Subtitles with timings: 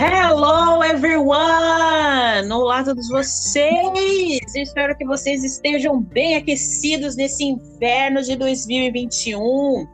[0.00, 2.52] Hello, everyone!
[2.52, 4.38] Olá a todos vocês!
[4.54, 9.88] Espero que vocês estejam bem aquecidos nesse inverno de 2021.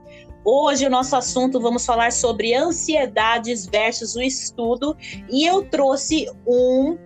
[0.44, 4.94] Hoje o nosso assunto vamos falar sobre ansiedades versus o estudo
[5.30, 6.98] e eu trouxe um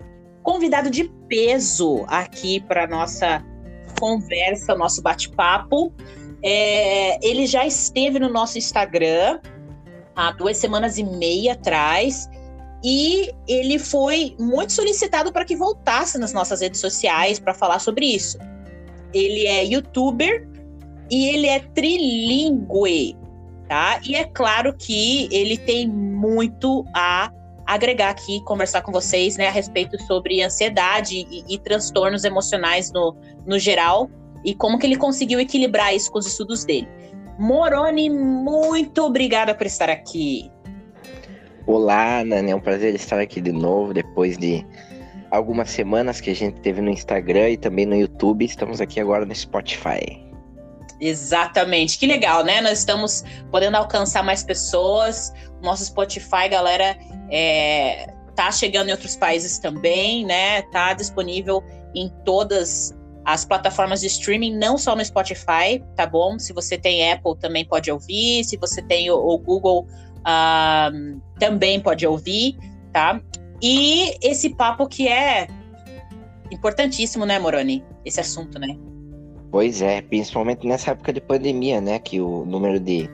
[0.43, 3.45] convidado de peso aqui para nossa
[4.01, 5.93] conversa, nosso bate-papo.
[6.43, 9.39] É, ele já esteve no nosso Instagram
[10.17, 12.29] há duas semanas e meia atrás
[12.82, 18.07] e ele foi muito solicitado para que voltasse nas nossas redes sociais para falar sobre
[18.07, 18.39] isso.
[19.13, 20.49] Ele é youtuber
[21.11, 23.17] e ele é trilingue
[23.69, 24.00] tá?
[24.05, 27.31] E é claro que ele tem muito a
[27.67, 33.14] agregar aqui, conversar com vocês, né, a respeito sobre ansiedade e, e transtornos emocionais no,
[33.47, 34.11] no geral
[34.42, 36.89] e como que ele conseguiu equilibrar isso com os estudos dele.
[37.39, 40.50] Moroni, muito obrigada por estar aqui.
[41.69, 44.64] Olá, Nani, é um prazer estar aqui de novo depois de
[45.30, 48.42] algumas semanas que a gente teve no Instagram e também no YouTube.
[48.42, 50.27] Estamos aqui agora no Spotify.
[50.98, 52.62] Exatamente, que legal, né?
[52.62, 55.30] Nós estamos podendo alcançar mais pessoas.
[55.61, 56.96] Nosso Spotify, galera,
[57.30, 60.62] é, tá chegando em outros países também, né?
[60.72, 61.62] Tá disponível
[61.94, 62.96] em todas
[63.27, 66.39] as plataformas de streaming, não só no Spotify, tá bom?
[66.39, 68.42] Se você tem Apple, também pode ouvir.
[68.42, 69.86] Se você tem o, o Google,
[70.28, 72.56] um, também pode ouvir,
[72.92, 73.20] tá?
[73.62, 75.48] E esse papo que é
[76.50, 77.84] importantíssimo, né, Moroni?
[78.04, 78.76] Esse assunto, né?
[79.50, 81.98] Pois é, principalmente nessa época de pandemia, né?
[81.98, 83.08] Que o número de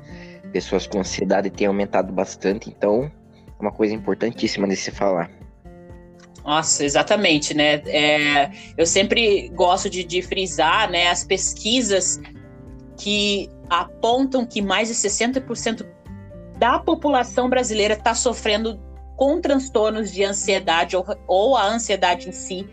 [0.53, 3.11] pessoas com ansiedade tem aumentado bastante, então
[3.47, 5.31] é uma coisa importantíssima de se falar.
[6.45, 7.83] Nossa, exatamente, né?
[7.87, 12.21] É, eu sempre gosto de, de frisar né, as pesquisas
[12.99, 15.87] que apontam que mais de 60%
[16.57, 18.81] da população brasileira está sofrendo
[19.17, 22.69] com transtornos de ansiedade ou, ou a ansiedade em si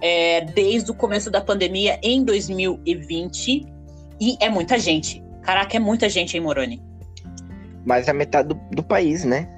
[0.00, 3.66] é, desde o começo da pandemia em 2020.
[4.20, 5.22] E é muita gente.
[5.42, 6.82] Caraca, é muita gente, hein, Moroni?
[7.84, 9.48] Mais a metade do, do país, né?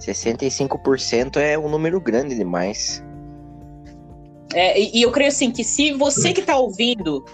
[0.00, 3.02] 65% é um número grande demais.
[4.52, 7.24] É, e, e eu creio assim que se você que está ouvindo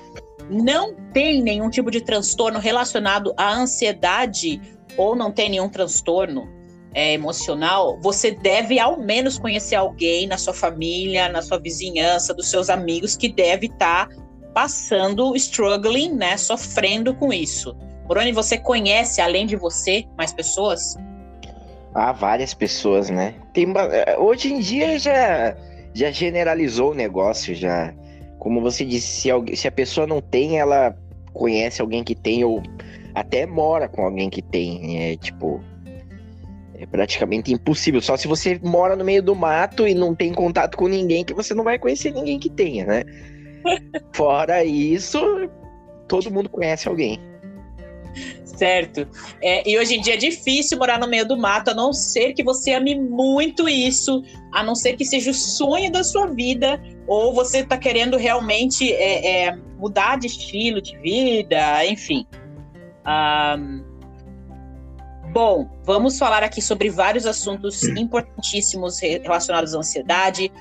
[0.50, 4.60] não tem nenhum tipo de transtorno relacionado à ansiedade
[4.96, 6.48] ou não tem nenhum transtorno
[6.94, 12.50] é, emocional, você deve ao menos conhecer alguém na sua família, na sua vizinhança, dos
[12.50, 14.14] seus amigos que deve estar tá
[14.52, 17.76] passando, struggling, né, sofrendo com isso.
[18.06, 20.96] Moroni, você conhece, além de você, mais pessoas?
[21.94, 23.34] Há várias pessoas, né?
[23.52, 25.56] Tem, é, hoje em dia já,
[25.94, 27.94] já generalizou o negócio, já.
[28.40, 30.96] Como você disse, se, alguém, se a pessoa não tem, ela
[31.34, 32.62] conhece alguém que tem, ou
[33.14, 35.12] até mora com alguém que tem.
[35.12, 35.62] É tipo,
[36.74, 38.00] é praticamente impossível.
[38.00, 41.34] Só se você mora no meio do mato e não tem contato com ninguém, que
[41.34, 43.04] você não vai conhecer ninguém que tenha, né?
[44.14, 45.20] Fora isso,
[46.08, 47.20] todo mundo conhece alguém.
[48.60, 49.08] Certo.
[49.40, 52.34] É, e hoje em dia é difícil morar no meio do mato, a não ser
[52.34, 54.22] que você ame muito isso,
[54.52, 58.92] a não ser que seja o sonho da sua vida, ou você está querendo realmente
[58.92, 62.26] é, é, mudar de estilo de vida, enfim.
[63.06, 63.88] Um,
[65.32, 70.52] Bom, vamos falar aqui sobre vários assuntos importantíssimos relacionados à ansiedade.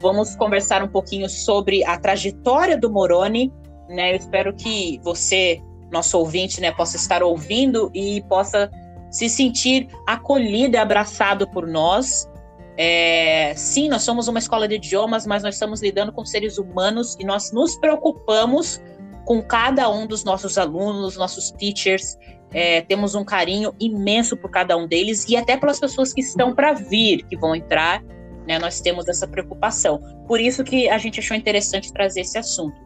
[0.00, 3.50] Vamos conversar um pouquinho sobre a trajetória do Moroni,
[3.88, 4.12] né?
[4.12, 5.60] Eu espero que você,
[5.90, 8.70] nosso ouvinte, né, possa estar ouvindo e possa
[9.10, 12.28] se sentir acolhido e abraçado por nós.
[12.76, 17.16] É, sim, nós somos uma escola de idiomas, mas nós estamos lidando com seres humanos
[17.18, 18.80] e nós nos preocupamos
[19.24, 22.16] com cada um dos nossos alunos, nossos teachers,
[22.52, 26.54] é, temos um carinho imenso por cada um deles e até pelas pessoas que estão
[26.54, 28.02] para vir, que vão entrar,
[28.46, 30.00] né, nós temos essa preocupação.
[30.26, 32.80] Por isso que a gente achou interessante trazer esse assunto.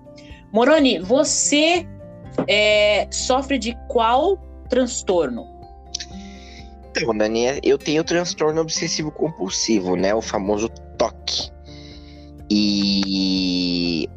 [0.52, 1.86] Moroni, você
[2.48, 4.38] é, sofre de qual
[4.68, 5.46] transtorno?
[6.90, 10.14] Então, Dani, eu tenho transtorno obsessivo compulsivo, né?
[10.14, 10.68] O famoso
[10.98, 11.50] TOC.
[12.50, 14.08] E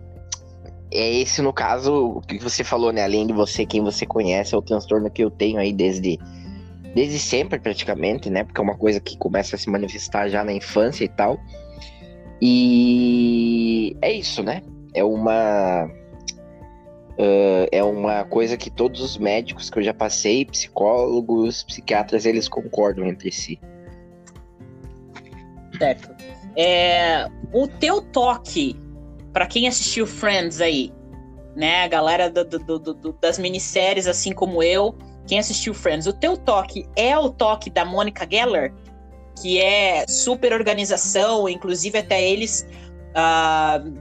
[0.92, 3.04] é esse, no caso, o que você falou, né?
[3.04, 6.20] Além de você, quem você conhece, é o transtorno que eu tenho aí desde,
[6.94, 8.44] desde sempre, praticamente, né?
[8.44, 11.40] Porque é uma coisa que começa a se manifestar já na infância e tal.
[12.42, 14.62] E é isso, né?
[14.94, 15.90] É uma.
[17.18, 22.50] Uh, é uma coisa que todos os médicos que eu já passei, psicólogos, psiquiatras, eles
[22.50, 23.60] concordam entre si.
[25.78, 26.10] Certo.
[26.58, 28.78] É, o teu toque
[29.32, 30.92] para quem assistiu Friends aí,
[31.56, 31.84] né?
[31.84, 34.96] A galera do, do, do, das minisséries, assim como eu,
[35.28, 38.74] quem assistiu Friends, o teu toque é o toque da Mônica Geller?
[39.42, 42.68] que é super organização, inclusive até eles
[43.12, 43.94] uh,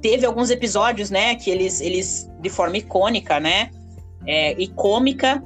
[0.00, 3.70] teve alguns episódios, né, que eles, eles de forma icônica, né,
[4.26, 5.42] é, e cômica,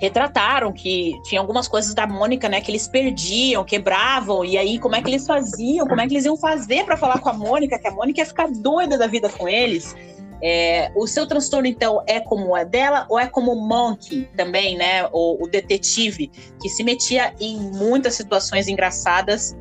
[0.00, 4.96] retrataram que tinha algumas coisas da Mônica, né, que eles perdiam, quebravam, e aí como
[4.96, 7.78] é que eles faziam, como é que eles iam fazer para falar com a Mônica,
[7.78, 9.94] que a Mônica ia ficar doida da vida com eles.
[10.42, 14.76] É, o seu transtorno, então, é como é dela ou é como o Monkey também,
[14.76, 15.06] né?
[15.10, 16.30] O, o, detetive,
[16.60, 19.56] que se metia em muitas situações engraçadas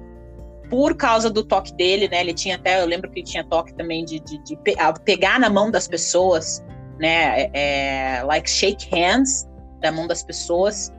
[0.74, 2.22] por causa do toque dele, né?
[2.22, 4.58] Ele tinha até, eu lembro que ele tinha toque também de, de, de
[5.06, 6.66] pegar na mão das pessoas,
[6.98, 7.44] né?
[7.44, 7.52] É,
[8.18, 9.48] é, like shake hands
[9.82, 10.92] da mão das pessoas.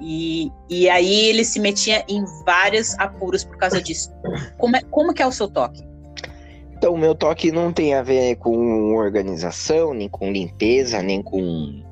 [0.00, 4.10] E, e aí ele se metia em vários apuros por causa disso.
[4.56, 5.82] Como, é, como que é o seu toque?
[6.78, 11.82] Então, o meu toque não tem a ver com organização, nem com limpeza, nem com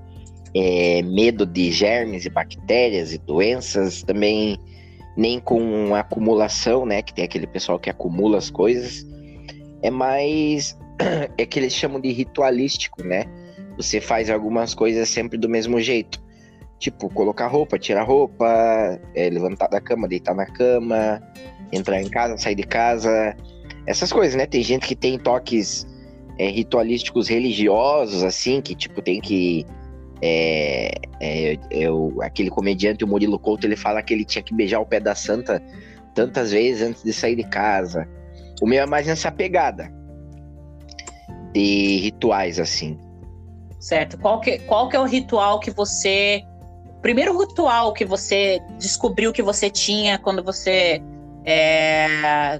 [0.56, 4.58] é, medo de germes e bactérias e doenças, também
[5.18, 7.02] nem com acumulação, né?
[7.02, 9.04] Que tem aquele pessoal que acumula as coisas.
[9.82, 10.78] É mais.
[11.36, 13.24] É que eles chamam de ritualístico, né?
[13.76, 16.20] Você faz algumas coisas sempre do mesmo jeito.
[16.78, 21.22] Tipo, colocar roupa, tirar roupa, é, levantar da cama, deitar na cama,
[21.72, 23.36] entrar em casa, sair de casa.
[23.86, 24.46] Essas coisas, né?
[24.46, 25.86] Tem gente que tem toques
[26.36, 29.64] é, ritualísticos religiosos, assim, que, tipo, tem que.
[30.20, 34.80] É, é, o, aquele comediante, o Murilo Couto, ele fala que ele tinha que beijar
[34.80, 35.62] o pé da santa
[36.14, 38.08] tantas vezes antes de sair de casa.
[38.60, 39.92] O meu é mais nessa pegada
[41.52, 42.98] de rituais, assim.
[43.78, 44.18] Certo.
[44.18, 46.42] Qual que, qual que é o ritual que você
[47.00, 51.00] primeiro ritual que você descobriu que você tinha quando você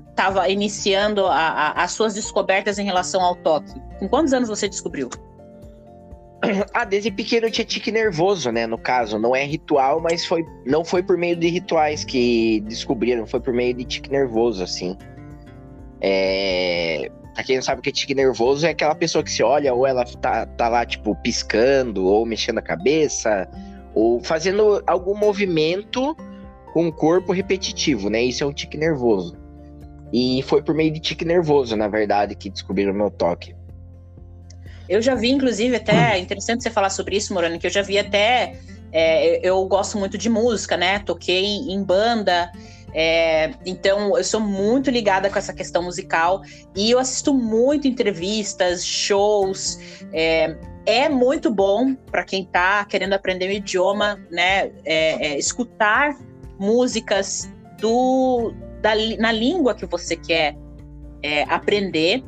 [0.07, 3.75] estava é, iniciando a, a, as suas descobertas em relação ao toque?
[3.99, 5.11] Com quantos anos você descobriu?
[6.73, 8.67] Ah, desde pequeno tinha tique nervoso, né?
[8.67, 13.27] No caso, não é ritual, mas foi, não foi por meio de rituais que descobriram,
[13.27, 14.97] foi por meio de tique nervoso, assim.
[16.01, 17.11] É...
[17.35, 19.73] Pra quem não sabe o que é tique nervoso, é aquela pessoa que se olha,
[19.75, 23.49] ou ela tá, tá lá, tipo, piscando, ou mexendo a cabeça,
[23.95, 26.17] ou fazendo algum movimento
[26.73, 28.23] com o corpo repetitivo, né?
[28.23, 29.37] Isso é um tique nervoso.
[30.13, 33.58] E foi por meio de tique nervoso, na verdade, que descobriram o meu toque.
[34.89, 37.83] Eu já vi, inclusive, até é interessante você falar sobre isso, Morano, que eu já
[37.83, 38.59] vi até.
[38.91, 40.99] É, eu gosto muito de música, né?
[41.01, 42.51] Toquei em banda.
[42.95, 46.41] É, então, eu sou muito ligada com essa questão musical
[46.75, 49.79] e eu assisto muito entrevistas, shows.
[50.13, 50.57] É,
[50.87, 54.71] é muito bom para quem está querendo aprender o idioma, né?
[54.85, 56.17] É, é, escutar
[56.59, 60.57] músicas do, da, na língua que você quer
[61.23, 62.25] é, aprender.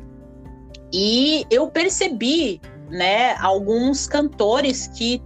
[0.93, 5.21] E eu percebi, né, alguns cantores que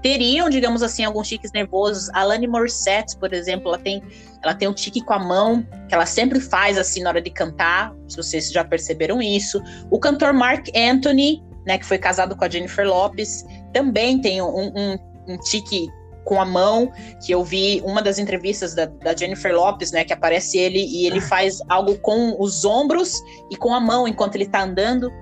[0.00, 2.08] teriam, digamos assim, alguns tiques nervosos.
[2.14, 4.02] A Lani Morissette, por exemplo, ela tem,
[4.42, 7.30] ela tem um tique com a mão, que ela sempre faz assim na hora de
[7.30, 9.62] cantar, se vocês já perceberam isso.
[9.90, 14.72] O cantor Mark Anthony, né, que foi casado com a Jennifer Lopes, também tem um,
[14.74, 14.98] um,
[15.28, 15.88] um tique
[16.24, 16.90] com a mão,
[17.24, 21.06] que eu vi uma das entrevistas da, da, Jennifer Lopes, né, que aparece ele e
[21.06, 25.12] ele faz algo com os ombros e com a mão enquanto ele tá andando.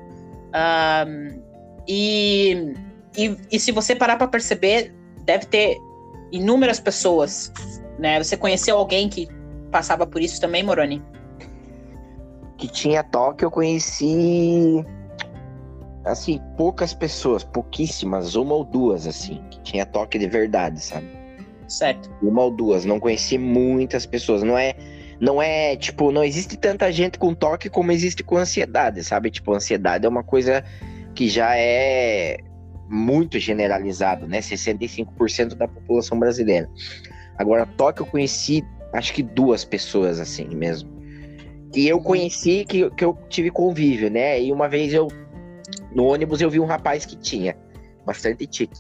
[0.55, 1.43] Um,
[1.89, 2.75] e,
[3.17, 4.95] e, e, se você parar para perceber,
[5.25, 5.77] deve ter
[6.31, 7.53] inúmeras pessoas,
[7.99, 8.23] né?
[8.23, 9.29] Você conheceu alguém que
[9.71, 11.03] passava por isso também, Moroni?
[12.57, 14.85] Que tinha toque, eu conheci
[16.05, 21.07] assim, poucas pessoas, pouquíssimas, uma ou duas, assim, que tinha toque de verdade, sabe?
[21.69, 22.11] Certo.
[22.23, 24.75] Uma ou duas, não conheci muitas pessoas, não é,
[25.21, 29.31] não é, tipo, não existe tanta gente com toque como existe com ansiedade, sabe?
[29.31, 30.65] Tipo, ansiedade é uma coisa
[31.15, 32.39] que já é
[32.89, 34.41] muito generalizado, né?
[34.41, 36.69] 65% da população brasileira.
[37.39, 40.91] Agora, toque eu conheci, acho que duas pessoas, assim, mesmo.
[41.75, 44.43] E eu conheci, que, que eu tive convívio, né?
[44.43, 45.09] E uma vez eu
[45.95, 47.57] no ônibus eu vi um rapaz que tinha
[48.05, 48.79] bastante tique.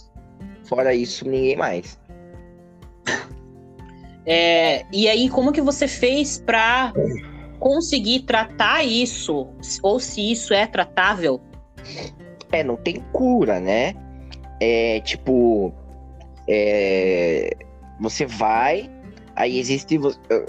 [0.65, 1.99] Fora isso, ninguém mais.
[4.25, 6.93] É, e aí, como que você fez para
[7.59, 9.49] conseguir tratar isso?
[9.83, 11.41] Ou se isso é tratável?
[12.53, 13.95] É, não tem cura, né?
[14.61, 15.73] É tipo.
[16.49, 17.51] É,
[18.01, 18.91] você vai,
[19.37, 19.99] aí existe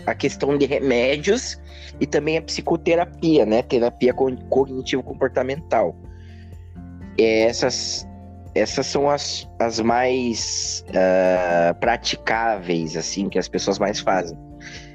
[0.06, 1.60] a questão de remédios
[2.00, 3.62] e também a psicoterapia, né?
[3.62, 5.96] Terapia cognitivo-comportamental.
[7.18, 8.08] É, essas,
[8.56, 14.38] essas são as, as mais uh, praticáveis, assim, que as pessoas mais fazem.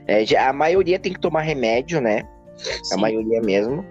[0.06, 2.22] É, a maioria tem que tomar remédio, né?
[2.56, 2.94] Sim.
[2.94, 3.84] A maioria mesmo.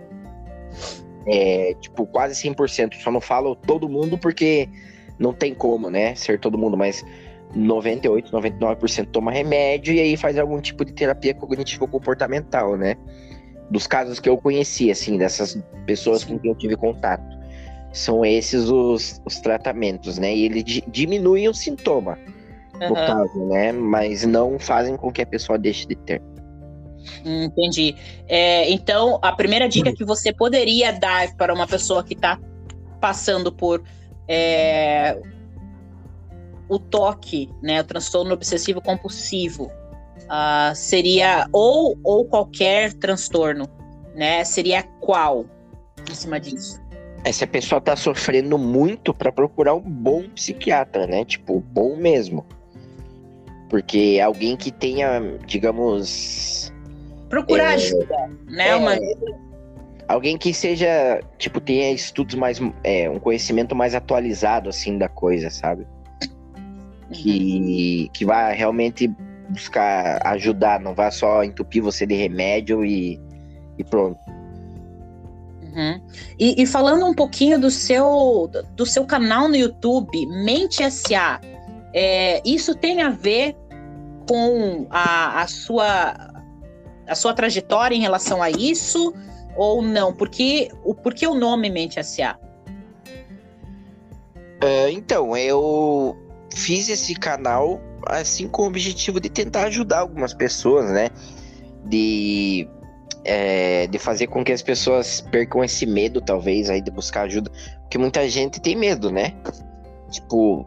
[1.27, 2.95] É, tipo, quase 100%.
[2.95, 4.67] Só não falo todo mundo porque
[5.19, 6.15] não tem como, né?
[6.15, 7.05] Ser todo mundo, mas
[7.55, 12.95] 98, 99% toma remédio e aí faz algum tipo de terapia cognitivo-comportamental, né?
[13.69, 17.37] Dos casos que eu conheci, assim, dessas pessoas com quem eu tive contato.
[17.91, 20.35] São esses os, os tratamentos, né?
[20.35, 22.17] E ele diminui o sintoma,
[22.75, 22.93] no uhum.
[22.93, 23.71] caso, né?
[23.71, 26.21] Mas não fazem com que a pessoa deixe de ter.
[27.25, 27.95] Entendi.
[28.27, 32.39] É, então, a primeira dica que você poderia dar para uma pessoa que está
[32.99, 33.83] passando por
[34.27, 35.17] é,
[36.69, 39.71] o toque, né, o transtorno obsessivo compulsivo,
[40.25, 43.67] uh, seria ou, ou qualquer transtorno,
[44.15, 44.43] né?
[44.43, 45.45] Seria qual
[46.09, 46.81] em cima disso?
[47.27, 51.25] É, se a pessoa está sofrendo muito para procurar um bom psiquiatra, né?
[51.25, 52.45] Tipo, bom mesmo.
[53.69, 56.73] Porque alguém que tenha, digamos.
[57.27, 58.69] Procurar é, ajuda, né?
[58.69, 58.95] É, Uma...
[60.07, 62.61] Alguém que seja, tipo, tenha estudos mais.
[62.81, 65.85] É, um conhecimento mais atualizado, assim, da coisa, sabe?
[67.11, 68.13] Que, uhum.
[68.13, 69.11] que vai realmente
[69.49, 73.19] buscar ajudar, não vai só entupir você de remédio e,
[73.77, 74.17] e pronto.
[75.77, 76.01] Uhum.
[76.39, 81.39] E, e, falando um pouquinho do seu, do seu canal no YouTube, Mente SA,
[81.93, 83.55] é, isso tem a ver
[84.27, 86.15] com a, a, sua,
[87.07, 89.13] a sua trajetória em relação a isso
[89.55, 90.11] ou não?
[90.11, 92.39] Porque, o, por que o nome Mente SA?
[94.59, 96.17] É, então, eu
[96.55, 101.09] fiz esse canal assim com o objetivo de tentar ajudar algumas pessoas, né?
[101.85, 102.67] De,
[103.27, 107.51] é, de fazer com que as pessoas percam esse medo, talvez, aí de buscar ajuda.
[107.81, 109.33] Porque muita gente tem medo, né?
[110.09, 110.65] Tipo,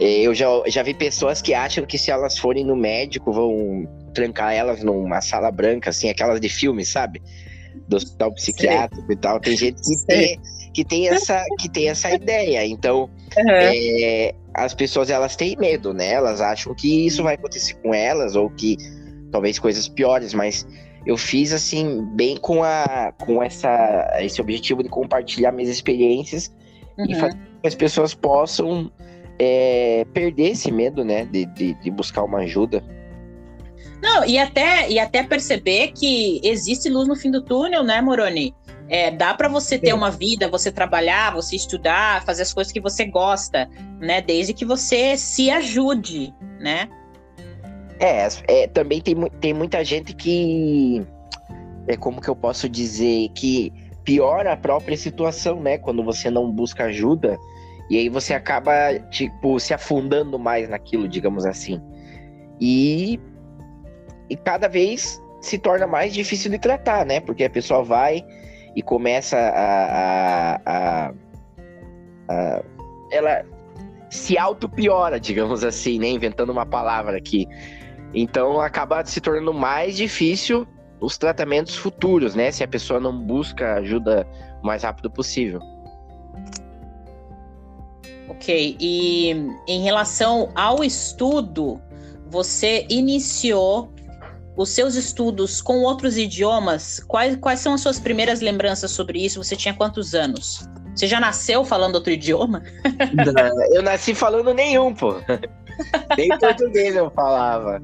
[0.00, 3.88] é, eu já, já vi pessoas que acham que se elas forem no médico vão
[4.12, 7.22] trancar elas numa sala branca, assim, aquelas de filme, sabe?
[7.86, 9.12] Do hospital psiquiátrico Sim.
[9.12, 9.38] e tal.
[9.38, 10.40] Tem gente que tem,
[10.74, 12.66] que tem, essa, que tem essa ideia.
[12.66, 13.50] Então, uhum.
[13.50, 16.12] é, as pessoas elas têm medo, né?
[16.12, 18.76] Elas acham que isso vai acontecer com elas ou que
[19.30, 20.66] talvez coisas piores, mas
[21.06, 26.52] eu fiz assim bem com a com essa esse objetivo de compartilhar minhas experiências
[26.98, 27.06] uhum.
[27.08, 28.90] e fazer com que as pessoas possam
[29.38, 32.82] é, perder esse medo, né, de, de, de, buscar uma ajuda.
[34.02, 38.54] Não, e até, e até perceber que existe luz no fim do túnel, né, Moroni?
[38.88, 42.80] É, dá para você ter uma vida, você trabalhar, você estudar, fazer as coisas que
[42.80, 44.20] você gosta, né?
[44.20, 46.88] Desde que você se ajude, né?
[47.98, 51.04] É, é também tem, tem muita gente que.
[51.88, 53.28] É como que eu posso dizer?
[53.34, 53.72] Que
[54.04, 55.78] piora a própria situação, né?
[55.78, 57.38] Quando você não busca ajuda
[57.88, 61.80] e aí você acaba, tipo, se afundando mais naquilo, digamos assim.
[62.60, 63.20] E,
[64.28, 67.20] e cada vez se torna mais difícil de tratar, né?
[67.20, 68.24] Porque a pessoa vai
[68.74, 71.14] e começa a, a, a,
[72.28, 72.62] a
[73.12, 73.44] ela
[74.10, 76.08] se auto-piora, digamos assim, né?
[76.08, 77.46] Inventando uma palavra aqui.
[78.14, 80.66] Então acaba se tornando mais difícil
[81.00, 82.50] os tratamentos futuros, né?
[82.50, 84.26] Se a pessoa não busca ajuda
[84.62, 85.60] o mais rápido possível.
[88.28, 89.30] Ok, e
[89.68, 91.80] em relação ao estudo,
[92.28, 93.92] você iniciou
[94.56, 97.00] os seus estudos com outros idiomas.
[97.06, 99.42] Quais, quais são as suas primeiras lembranças sobre isso?
[99.42, 100.66] Você tinha quantos anos?
[100.96, 102.62] Você já nasceu falando outro idioma?
[103.14, 105.16] Não, eu nasci falando nenhum, pô.
[106.16, 107.82] Nem português eu falava.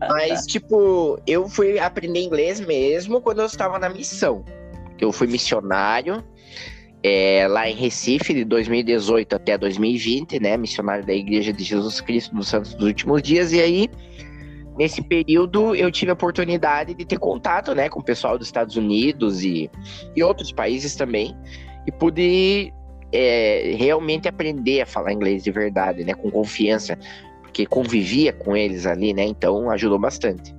[0.00, 4.44] Mas, tipo, eu fui aprender inglês mesmo quando eu estava na missão.
[4.98, 6.24] Eu fui missionário
[7.02, 10.56] é, lá em Recife, de 2018 até 2020, né?
[10.56, 13.52] Missionário da Igreja de Jesus Cristo dos Santos dos Últimos Dias.
[13.52, 13.88] E aí,
[14.76, 18.76] nesse período, eu tive a oportunidade de ter contato, né, com o pessoal dos Estados
[18.76, 19.70] Unidos e,
[20.16, 21.36] e outros países também.
[21.86, 22.72] E pude
[23.12, 26.14] é, realmente aprender a falar inglês de verdade, né?
[26.14, 26.98] Com confiança.
[27.42, 29.24] Porque convivia com eles ali, né?
[29.24, 30.54] Então, ajudou bastante.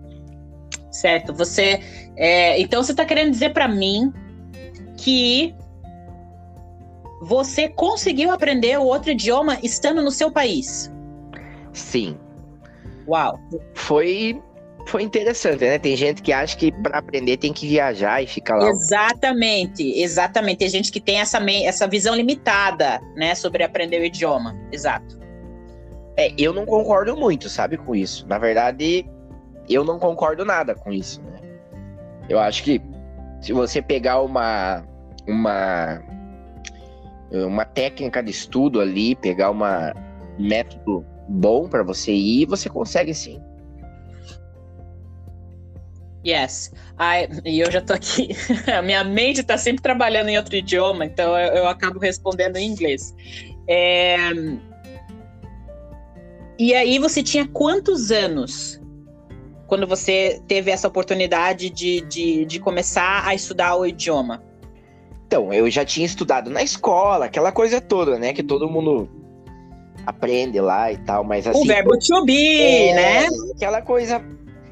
[0.91, 1.33] Certo.
[1.33, 1.79] Você...
[2.15, 4.11] É, então, você está querendo dizer para mim
[4.95, 5.53] que
[7.21, 10.91] você conseguiu aprender o outro idioma estando no seu país?
[11.73, 12.17] Sim.
[13.07, 13.39] Uau.
[13.73, 14.41] Foi
[14.87, 15.77] foi interessante, né?
[15.77, 18.69] Tem gente que acha que para aprender tem que viajar e ficar lá.
[18.69, 20.59] Exatamente, exatamente.
[20.59, 24.55] Tem gente que tem essa, essa visão limitada, né, sobre aprender o idioma.
[24.71, 25.19] Exato.
[26.17, 28.25] É, eu não concordo muito, sabe, com isso.
[28.27, 29.05] Na verdade,
[29.69, 31.39] eu não concordo nada com isso, né?
[32.29, 32.81] Eu acho que
[33.41, 34.83] se você pegar uma
[35.27, 36.01] uma
[37.31, 39.93] uma técnica de estudo ali, pegar uma,
[40.39, 43.41] um método bom para você ir, você consegue sim.
[46.27, 46.73] Yes.
[47.45, 48.29] E eu já tô aqui.
[48.67, 52.67] A minha mente está sempre trabalhando em outro idioma, então eu, eu acabo respondendo em
[52.67, 53.15] inglês.
[53.67, 54.17] É...
[56.59, 58.81] E aí você tinha quantos anos
[59.67, 64.43] quando você teve essa oportunidade de, de, de começar a estudar o idioma?
[65.27, 68.33] Então, eu já tinha estudado na escola, aquela coisa toda, né?
[68.33, 69.09] Que todo mundo
[70.05, 71.59] aprende lá e tal, mas assim.
[71.59, 73.27] O verbo to be, é, né?
[73.53, 74.23] Aquela coisa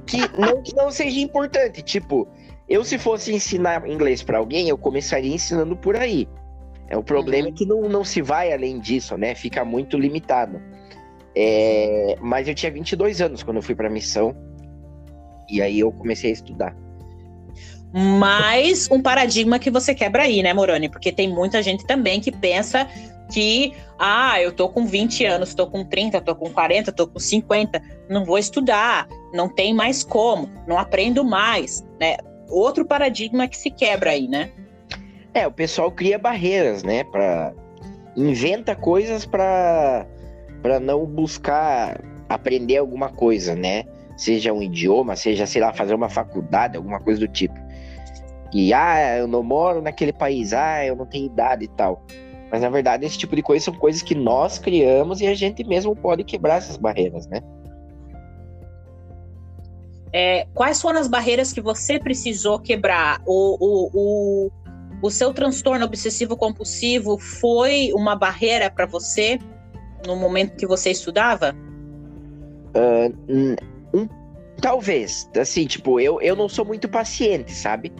[0.05, 1.81] que não, que não seja importante.
[1.81, 2.27] Tipo,
[2.67, 6.27] eu se fosse ensinar inglês para alguém, eu começaria ensinando por aí.
[6.87, 7.53] É o problema uhum.
[7.53, 9.33] é que não, não se vai além disso, né?
[9.33, 10.61] Fica muito limitado.
[11.35, 14.35] É, mas eu tinha 22 anos quando eu fui para missão.
[15.49, 16.75] E aí eu comecei a estudar.
[17.93, 20.89] Mais um paradigma que você quebra aí, né, Moroni?
[20.89, 22.87] Porque tem muita gente também que pensa
[23.31, 27.19] que, ah, eu tô com 20 anos, tô com 30, tô com 40, tô com
[27.19, 32.17] 50, não vou estudar, não tem mais como, não aprendo mais, né?
[32.49, 34.51] Outro paradigma que se quebra aí, né?
[35.33, 37.53] É, o pessoal cria barreiras, né, para
[38.15, 40.05] inventa coisas para
[40.61, 43.83] para não buscar aprender alguma coisa, né?
[44.17, 47.53] Seja um idioma, seja, sei lá, fazer uma faculdade, alguma coisa do tipo.
[48.51, 52.03] E, ah, eu não moro naquele país, ah, eu não tenho idade e tal.
[52.55, 55.61] Mas, na verdade, esse tipo de coisa são coisas que nós criamos e a gente
[55.65, 57.41] mesmo pode quebrar essas barreiras, né?
[60.13, 63.21] É, quais foram as barreiras que você precisou quebrar?
[63.25, 64.51] O, o, o,
[65.01, 69.37] o seu transtorno obsessivo compulsivo foi uma barreira para você?
[70.05, 71.53] no momento que você estudava?
[72.73, 73.55] Uh,
[73.93, 74.07] um,
[74.61, 75.29] talvez.
[75.39, 77.91] Assim, tipo, eu, eu não sou muito paciente, sabe?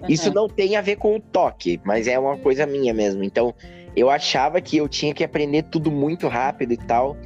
[0.00, 0.06] Uhum.
[0.08, 3.22] Isso não tem a ver com o toque, mas é uma coisa minha mesmo.
[3.22, 3.54] Então,
[3.96, 7.16] eu achava que eu tinha que aprender tudo muito rápido e tal.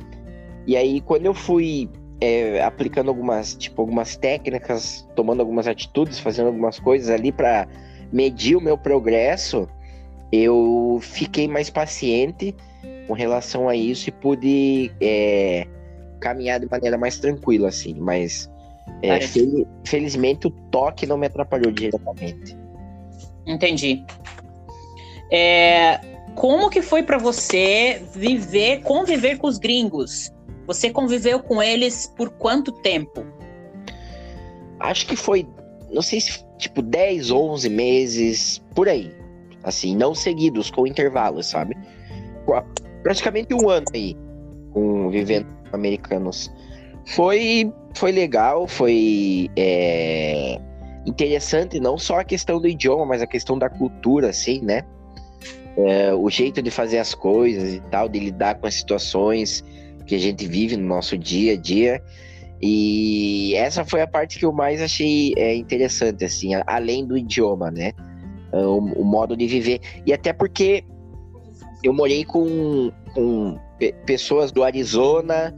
[0.67, 1.91] E aí, quando eu fui
[2.21, 7.69] é, aplicando algumas, tipo, algumas técnicas, tomando algumas atitudes, fazendo algumas coisas ali para
[8.13, 9.69] medir o meu progresso,
[10.33, 12.55] eu fiquei mais paciente
[13.07, 15.67] com relação a isso e pude é,
[16.21, 17.95] caminhar de maneira mais tranquila, assim.
[17.95, 18.51] Mas
[19.03, 22.57] é, fel felizmente o toque não me atrapalhou diretamente.
[23.47, 24.03] Entendi.
[25.31, 26.01] É,
[26.35, 30.33] como que foi para você viver, conviver com os gringos?
[30.67, 33.25] Você conviveu com eles por quanto tempo?
[34.81, 35.47] Acho que foi,
[35.91, 39.13] não sei se tipo 10, 11 meses, por aí.
[39.63, 41.77] Assim, não seguidos, com intervalos, sabe?
[43.03, 44.17] praticamente um ano aí
[44.73, 46.53] com, vivendo com americanos.
[47.07, 50.59] Foi, foi legal, foi é,
[51.07, 54.85] interessante, não só a questão do idioma, mas a questão da cultura, assim, né?
[55.77, 59.65] É, o jeito de fazer as coisas e tal, de lidar com as situações
[60.07, 62.03] que a gente vive no nosso dia a dia.
[62.63, 67.71] E essa foi a parte que eu mais achei é, interessante, assim, além do idioma,
[67.71, 67.93] né?
[68.53, 69.81] O, o, modo de viver.
[70.07, 70.85] E até porque
[71.83, 73.59] eu morei com, com
[74.07, 75.55] pessoas do Arizona,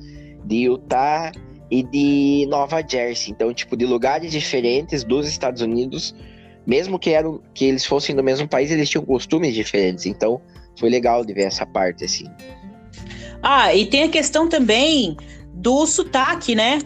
[0.47, 1.31] de Utah
[1.71, 3.33] e de Nova Jersey.
[3.33, 6.15] Então, tipo, de lugares diferentes dos Estados Unidos,
[6.67, 10.05] mesmo que, eram, que eles fossem do mesmo país, eles tinham costumes diferentes.
[10.05, 10.41] Então,
[10.79, 12.27] foi legal de ver essa parte, assim.
[13.43, 15.17] Ah, e tem a questão também
[15.55, 16.81] do sotaque, né?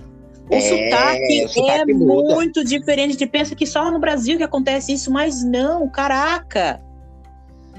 [0.51, 3.17] O é, sotaque, o sotaque é muito diferente.
[3.17, 6.81] De pensa que só no Brasil que acontece isso, mas não, caraca!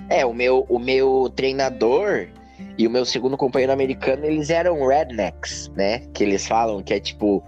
[0.09, 2.27] É, o meu, o meu treinador
[2.77, 5.99] e o meu segundo companheiro americano, eles eram rednecks, né?
[6.13, 7.43] Que eles falam que é tipo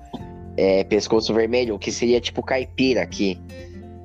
[0.55, 3.39] é, pescoço vermelho, que seria tipo caipira aqui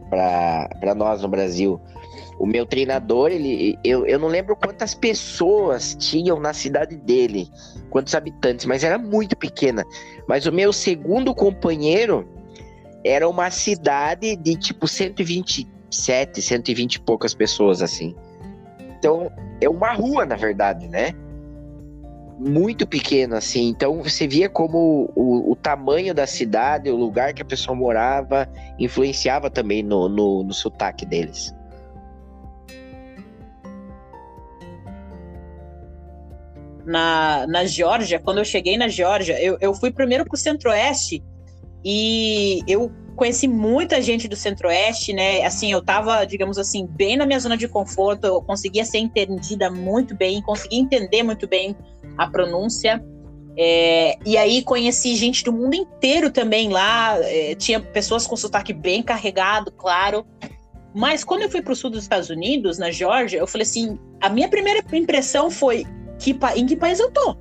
[0.09, 1.81] pra nós no Brasil.
[2.39, 7.49] O meu treinador, ele, eu, eu não lembro quantas pessoas tinham na cidade dele,
[7.91, 9.85] quantos habitantes, mas era muito pequena.
[10.29, 12.29] Mas o meu segundo companheiro
[13.05, 18.15] era uma cidade de tipo 127, 120 e poucas pessoas, assim.
[18.99, 21.13] Então, é uma rua, na verdade, né?
[22.39, 23.69] Muito pequeno, assim.
[23.69, 28.49] Então, você via como o, o tamanho da cidade, o lugar que a pessoa morava,
[28.79, 31.53] influenciava também no, no, no sotaque deles.
[36.87, 41.23] Na, na Geórgia, quando eu cheguei na Geórgia, eu, eu fui primeiro para o Centro-Oeste
[41.85, 45.45] e eu conheci muita gente do Centro-Oeste, né?
[45.45, 49.69] Assim, eu tava, digamos assim, bem na minha zona de conforto, eu conseguia ser entendida
[49.69, 51.77] muito bem, conseguia entender muito bem
[52.19, 53.03] a pronúncia.
[53.57, 58.73] É, e aí conheci gente do mundo inteiro também lá, é, tinha pessoas com sotaque
[58.73, 60.27] bem carregado, claro.
[60.95, 63.99] Mas quando eu fui para o sul dos Estados Unidos, na Geórgia, eu falei assim:
[64.21, 65.87] a minha primeira impressão foi:
[66.19, 67.37] que, em que país eu tô?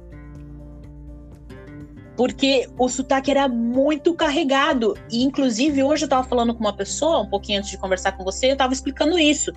[2.18, 4.98] porque o sotaque era muito carregado.
[5.10, 8.24] E, inclusive, hoje eu estava falando com uma pessoa, um pouquinho antes de conversar com
[8.24, 9.54] você, eu estava explicando isso.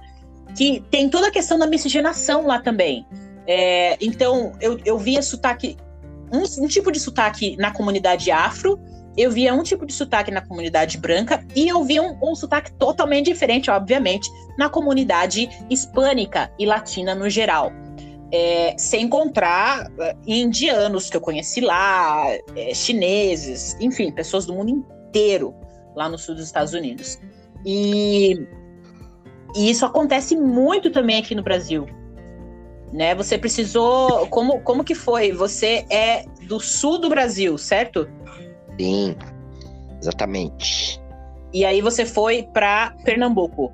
[0.56, 3.06] Que tem toda a questão da miscigenação lá também.
[3.52, 5.76] É, então, eu, eu via sotaque
[6.32, 8.78] um, um tipo de sotaque na comunidade afro,
[9.16, 12.70] eu via um tipo de sotaque na comunidade branca e eu via um, um, sotaque
[12.74, 17.72] totalmente diferente, obviamente, na comunidade hispânica e latina no geral.
[18.32, 24.70] É, sem encontrar uh, indianos que eu conheci lá, é, chineses, enfim, pessoas do mundo
[24.70, 25.52] inteiro
[25.96, 27.18] lá no sul dos Estados Unidos.
[27.66, 28.46] E,
[29.56, 31.88] e isso acontece muito também aqui no Brasil.
[32.92, 33.14] Né?
[33.14, 34.26] Você precisou.
[34.26, 35.32] Como, como que foi?
[35.32, 38.08] Você é do sul do Brasil, certo?
[38.78, 39.16] Sim,
[40.00, 41.00] exatamente.
[41.52, 43.72] E aí você foi para Pernambuco.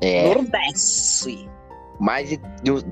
[0.00, 0.34] É.
[0.34, 1.48] Nordeste.
[2.00, 2.40] Mais de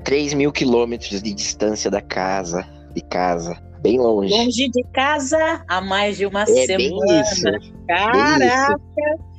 [0.03, 4.33] 3 mil quilômetros de distância da casa, de casa, bem longe.
[4.33, 6.77] Longe de casa há mais de uma é semana.
[6.77, 7.43] Bem isso.
[7.87, 8.77] Caraca!
[8.95, 9.31] Bem isso.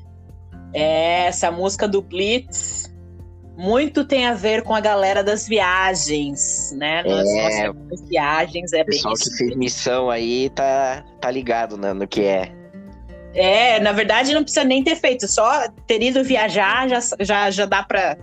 [0.75, 2.92] É, essa música do Blitz
[3.57, 7.03] muito tem a ver com a galera das viagens, né?
[7.03, 7.67] Nas É.
[7.69, 9.31] nossas viagens, é O bem pessoal isso.
[9.31, 12.51] que fez missão aí tá, tá ligado né, no que é.
[13.35, 17.65] É, na verdade não precisa nem ter feito, só ter ido viajar já, já, já
[17.67, 18.17] dá pra.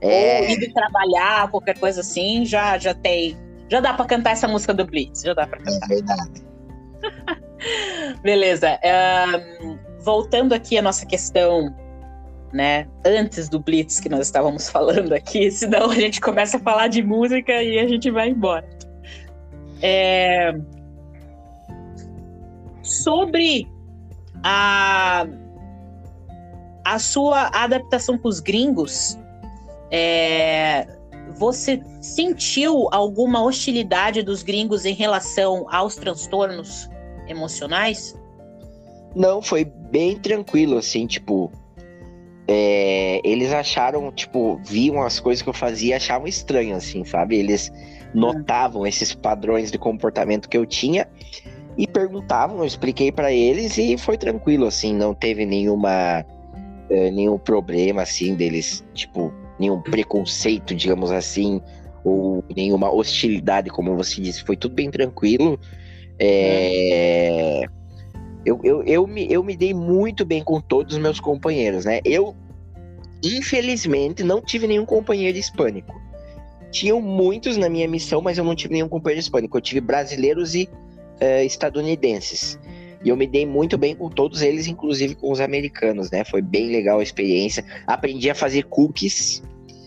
[0.00, 0.40] É.
[0.40, 3.36] Ou ido trabalhar, qualquer coisa assim, já, já tem.
[3.68, 5.86] Já dá pra cantar essa música do Blitz, já dá pra cantar.
[5.86, 6.46] É verdade.
[8.22, 8.78] Beleza.
[8.84, 11.74] ahn, voltando aqui à nossa questão,
[12.52, 12.86] né?
[13.04, 17.02] Antes do Blitz que nós estávamos falando aqui, senão a gente começa a falar de
[17.02, 18.68] música e a gente vai embora.
[19.82, 20.54] É,
[22.86, 23.68] Sobre
[24.44, 25.26] a,
[26.84, 29.18] a sua adaptação com os gringos,
[29.90, 30.86] é,
[31.34, 36.88] você sentiu alguma hostilidade dos gringos em relação aos transtornos
[37.26, 38.16] emocionais?
[39.16, 41.50] Não, foi bem tranquilo, assim, tipo.
[42.48, 47.36] É, eles acharam, tipo, viam as coisas que eu fazia e achavam estranho, assim, sabe?
[47.36, 47.72] Eles
[48.14, 51.08] notavam esses padrões de comportamento que eu tinha
[51.76, 56.24] e perguntavam, eu expliquei pra eles e foi tranquilo, assim, não teve nenhuma.
[56.88, 61.60] é, nenhum problema, assim, deles, tipo, nenhum preconceito, digamos assim,
[62.04, 65.58] ou nenhuma hostilidade, como você disse, foi tudo bem tranquilo.
[66.18, 67.64] É.
[68.46, 72.00] Eu, eu, eu, me, eu me dei muito bem com todos os meus companheiros, né?
[72.04, 72.32] Eu,
[73.20, 76.00] infelizmente, não tive nenhum companheiro hispânico.
[76.70, 79.56] Tinham muitos na minha missão, mas eu não tive nenhum companheiro hispânico.
[79.56, 80.68] Eu tive brasileiros e
[81.18, 82.56] eh, estadunidenses.
[83.04, 86.24] E eu me dei muito bem com todos eles, inclusive com os americanos, né?
[86.24, 87.64] Foi bem legal a experiência.
[87.84, 89.42] Aprendi a fazer cookies.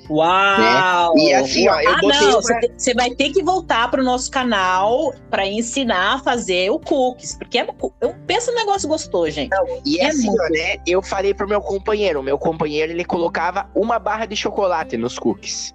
[0.10, 1.17] Uau!
[1.17, 3.89] E assim, ó, eu ah, botei não, pra- você te- você vai ter que voltar
[3.91, 7.67] pro nosso canal para ensinar a fazer o cookies, porque é,
[8.02, 9.52] eu penso um negócio gostoso, gente.
[9.86, 10.41] E É assim, muito.
[10.41, 10.78] ó, né?
[10.88, 12.19] Eu falei pro meu companheiro.
[12.19, 15.74] O meu companheiro, ele colocava uma barra de chocolate nos cookies.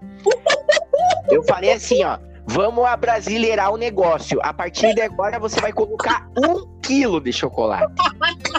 [1.30, 2.18] eu falei assim, ó.
[2.46, 4.38] Vamos abrasileirar o negócio.
[4.42, 7.90] A partir de agora, você vai colocar um quilo de chocolate.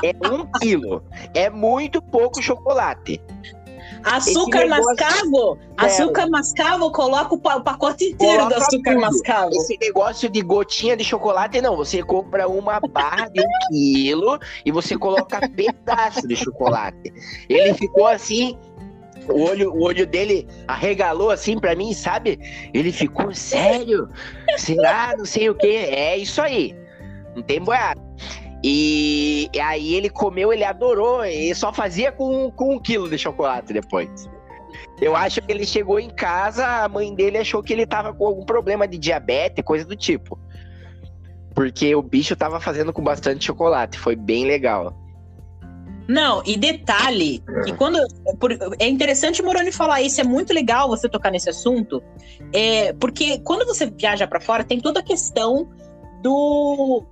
[0.04, 1.04] É um quilo.
[1.36, 3.22] É muito pouco chocolate.
[4.06, 9.02] Açúcar negócio- mascavo, açúcar mascavo, coloca o pa- o pacote inteiro do Coloca açúcar tudo.
[9.02, 9.50] mascavo.
[9.54, 11.76] Esse negócio de gotinha de chocolate, não.
[11.76, 17.12] Você compra uma barra de um quilo e você coloca pedaço de chocolate.
[17.50, 18.56] Ele ficou assim,
[19.28, 22.40] o olho, o olho dele arregalou assim pra mim, sabe?
[22.74, 24.08] Ele ficou sério.
[24.58, 25.16] Será?
[25.18, 25.68] Não sei o que.
[25.68, 26.76] É isso aí.
[27.36, 28.05] Não tem boiada.
[28.68, 31.24] E, e aí ele comeu, ele adorou.
[31.24, 34.28] E só fazia com, com um quilo de chocolate depois.
[35.00, 38.26] Eu acho que ele chegou em casa, a mãe dele achou que ele tava com
[38.26, 40.40] algum problema de diabetes, coisa do tipo.
[41.54, 44.00] Porque o bicho tava fazendo com bastante chocolate.
[44.00, 44.98] Foi bem legal.
[46.08, 48.00] Não, e detalhe, que quando.
[48.80, 52.02] é interessante o Moroni falar isso, é muito legal você tocar nesse assunto,
[52.54, 55.68] é, porque quando você viaja pra fora, tem toda a questão
[56.22, 57.06] do.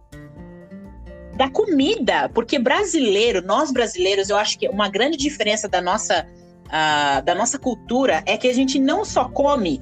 [1.35, 2.29] Da comida.
[2.29, 6.27] Porque brasileiro, nós brasileiros, eu acho que uma grande diferença da nossa,
[6.69, 9.81] ah, da nossa cultura é que a gente não só come,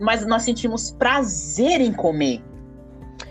[0.00, 2.42] mas nós sentimos prazer em comer.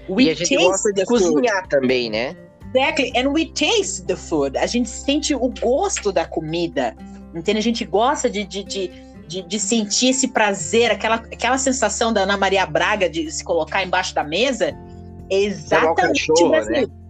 [0.10, 1.24] We e a gente taste gosta de the food.
[1.24, 2.36] cozinhar também, né?
[2.74, 4.58] Exactly, and we taste the food.
[4.58, 6.96] A gente sente o gosto da comida,
[7.36, 7.60] entende?
[7.60, 8.92] A gente gosta de, de, de,
[9.28, 13.84] de, de sentir esse prazer, aquela, aquela sensação da Ana Maria Braga de se colocar
[13.84, 14.74] embaixo da mesa.
[15.30, 17.01] Exatamente cachorro, brasileiro.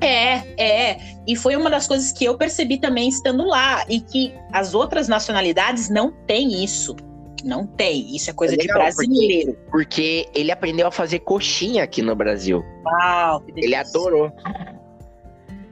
[0.00, 0.98] É, é.
[1.26, 3.84] E foi uma das coisas que eu percebi também estando lá.
[3.88, 6.96] E que as outras nacionalidades não têm isso.
[7.44, 8.14] Não tem.
[8.14, 9.56] Isso é coisa É de legal, brasileiro.
[9.70, 12.62] Porque ele aprendeu a fazer coxinha aqui no Brasil.
[12.84, 14.32] Uau, que Ele adorou.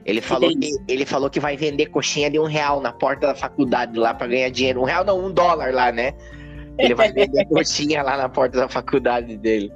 [0.05, 3.35] Ele falou, que, ele falou que vai vender coxinha de um real na porta da
[3.35, 4.81] faculdade lá pra ganhar dinheiro.
[4.81, 6.13] Um real não, um dólar lá, né?
[6.79, 9.71] Ele vai vender coxinha lá na porta da faculdade dele.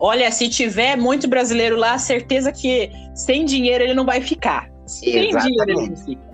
[0.00, 4.70] Olha, se tiver muito brasileiro lá, certeza que sem dinheiro ele não vai ficar.
[4.86, 5.42] Sem Exatamente.
[5.52, 6.30] dinheiro ele não fica.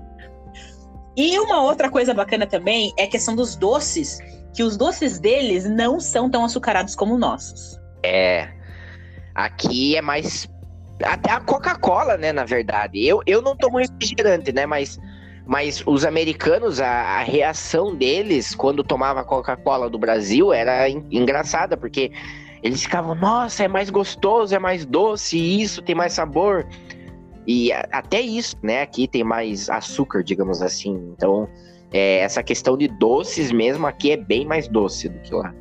[1.16, 4.18] E uma outra coisa bacana também é a questão dos doces,
[4.54, 7.80] que os doces deles não são tão açucarados como nossos.
[8.02, 8.48] É.
[9.34, 10.48] Aqui é mais.
[11.02, 13.04] Até a Coca-Cola, né, na verdade.
[13.04, 14.98] Eu, eu não tomo refrigerante, né, mas,
[15.44, 21.76] mas os americanos, a, a reação deles quando tomava Coca-Cola do Brasil era en- engraçada,
[21.76, 22.12] porque
[22.66, 26.66] eles ficavam, nossa, é mais gostoso, é mais doce, isso tem mais sabor.
[27.46, 31.12] E até isso, né, aqui tem mais açúcar, digamos assim.
[31.16, 31.48] Então,
[31.92, 35.54] é, essa questão de doces mesmo aqui é bem mais doce do que lá.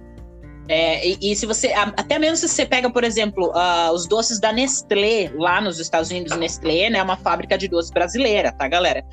[0.67, 4.39] É, e, e se você, até mesmo se você pega, por exemplo, ah, os doces
[4.39, 8.67] da Nestlé, lá nos Estados Unidos, Nestlé, né, é uma fábrica de doces brasileira, tá,
[8.67, 9.05] galera?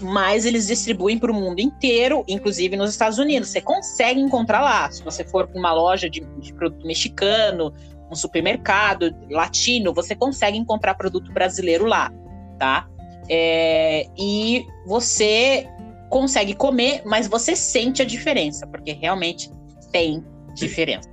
[0.00, 3.48] Mas eles distribuem para o mundo inteiro, inclusive nos Estados Unidos.
[3.48, 4.90] Você consegue encontrar lá.
[4.90, 7.72] Se você for para uma loja de, de produto mexicano,
[8.10, 12.12] um supermercado latino, você consegue encontrar produto brasileiro lá,
[12.58, 12.88] tá?
[13.28, 15.66] É, e você
[16.08, 19.50] consegue comer, mas você sente a diferença, porque realmente
[19.90, 21.08] tem diferença.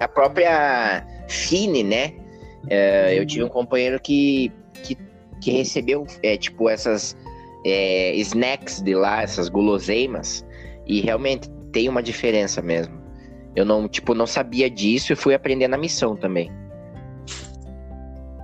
[0.00, 2.12] a própria Fine, né?
[2.68, 4.96] É, eu tive um companheiro que, que,
[5.40, 7.16] que recebeu, é, tipo, essas
[7.64, 10.44] é, snacks de lá, essas guloseimas,
[10.86, 13.02] e realmente tem uma diferença mesmo.
[13.56, 16.50] Eu não, tipo, não sabia disso e fui aprender na missão também.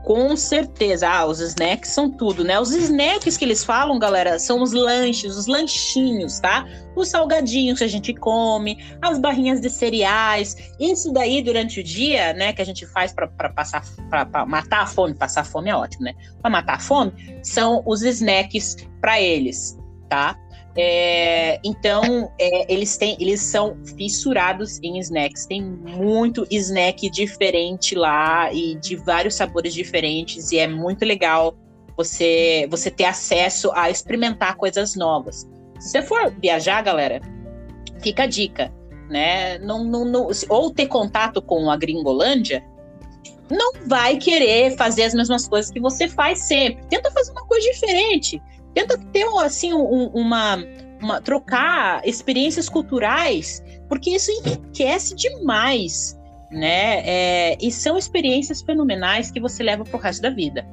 [0.05, 1.09] Com certeza.
[1.09, 2.59] Ah, os snacks são tudo, né?
[2.59, 6.67] Os snacks que eles falam, galera, são os lanches, os lanchinhos, tá?
[6.97, 10.57] Os salgadinhos que a gente come, as barrinhas de cereais.
[10.81, 14.87] Isso daí durante o dia, né, que a gente faz para passar para matar a
[14.87, 16.15] fome, passar a fome é ótimo, né?
[16.41, 20.37] Para matar a fome, são os snacks para eles, tá?
[20.77, 25.47] É, então, é, eles têm, eles são fissurados em snacks.
[25.47, 31.57] Tem muito snack diferente lá e de vários sabores diferentes e é muito legal
[31.97, 35.49] você você ter acesso a experimentar coisas novas.
[35.79, 37.21] Se você for viajar, galera,
[38.01, 38.73] fica a dica,
[39.11, 39.59] né?
[39.59, 42.65] Não, não, não- ou ter contato com a Gringolândia,
[43.51, 46.87] não vai querer fazer as mesmas coisas que você faz sempre.
[46.89, 48.41] Tenta fazer uma coisa diferente.
[48.75, 50.57] Tenta ter assim um- uma,
[51.01, 56.19] uma trocar experiências culturais, porque isso enriquece demais,
[56.51, 57.03] né?
[57.05, 60.67] É, e são experiências fenomenais que você leva pro resto da vida.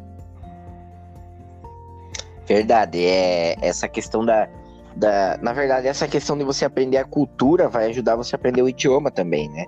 [2.45, 4.47] Verdade, é essa questão da,
[4.95, 5.37] da.
[5.41, 8.69] Na verdade, essa questão de você aprender a cultura vai ajudar você a aprender o
[8.69, 9.65] idioma também, né?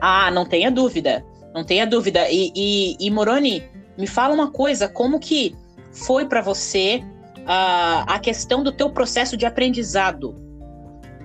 [0.00, 1.24] Ah, não tenha dúvida.
[1.54, 2.28] Não tenha dúvida.
[2.30, 3.62] E, e, e, Moroni,
[3.96, 5.54] me fala uma coisa, como que
[5.96, 7.02] foi para você
[7.46, 10.36] ah, a questão do teu processo de aprendizado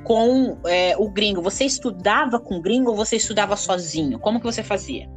[0.03, 1.41] com é, o gringo?
[1.41, 4.17] Você estudava com o gringo ou você estudava sozinho?
[4.19, 5.09] Como que você fazia?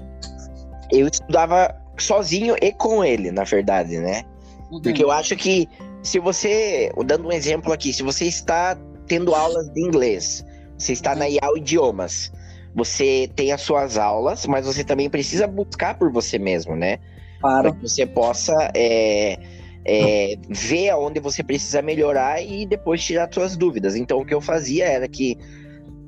[0.91, 4.25] Eu estudava sozinho e com ele, na verdade, né?
[4.71, 4.81] Uhum.
[4.83, 5.69] Porque eu acho que
[6.03, 10.45] se você, dando um exemplo aqui, se você está tendo aulas de inglês,
[10.77, 12.33] você está na IAL Idiomas,
[12.75, 16.99] você tem as suas aulas, mas você também precisa buscar por você mesmo, né?
[17.45, 19.39] Para que você possa é,
[19.85, 23.95] é, ver aonde você precisa melhorar e depois tirar suas dúvidas.
[23.95, 25.37] Então, o que eu fazia era que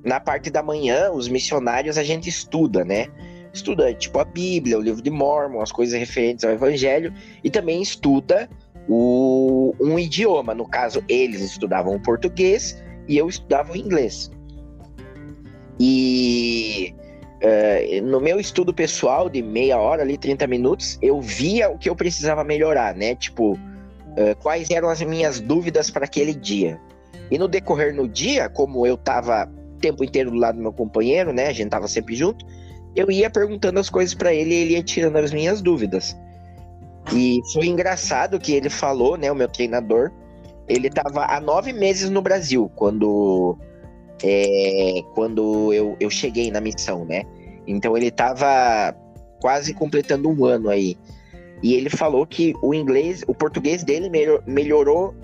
[0.02, 3.08] na parte da manhã, os missionários a gente estuda, né?
[3.52, 7.12] Estuda tipo a Bíblia, o livro de Mormon, as coisas referentes ao Evangelho,
[7.44, 8.48] e também estuda
[8.88, 10.54] o, um idioma.
[10.54, 14.30] No caso, eles estudavam o português e eu estudava o inglês.
[15.78, 16.94] E
[17.46, 21.88] uh, no meu estudo pessoal de meia hora ali, 30 minutos, eu via o que
[21.88, 23.14] eu precisava melhorar, né?
[23.14, 26.80] Tipo, uh, quais eram as minhas dúvidas para aquele dia.
[27.30, 30.72] E no decorrer no dia, como eu tava o tempo inteiro do lado do meu
[30.72, 31.46] companheiro, né?
[31.46, 32.44] A gente tava sempre junto,
[32.94, 36.16] eu ia perguntando as coisas para ele e ele ia tirando as minhas dúvidas.
[37.12, 39.30] E foi engraçado que ele falou, né?
[39.30, 40.10] O meu treinador,
[40.68, 43.56] ele tava há nove meses no Brasil quando
[44.24, 47.22] é, quando eu, eu cheguei na missão, né?
[47.66, 48.94] Então ele tava
[49.40, 50.96] quase completando um ano aí.
[51.62, 55.14] E ele falou que o inglês, o português dele melhor, melhorou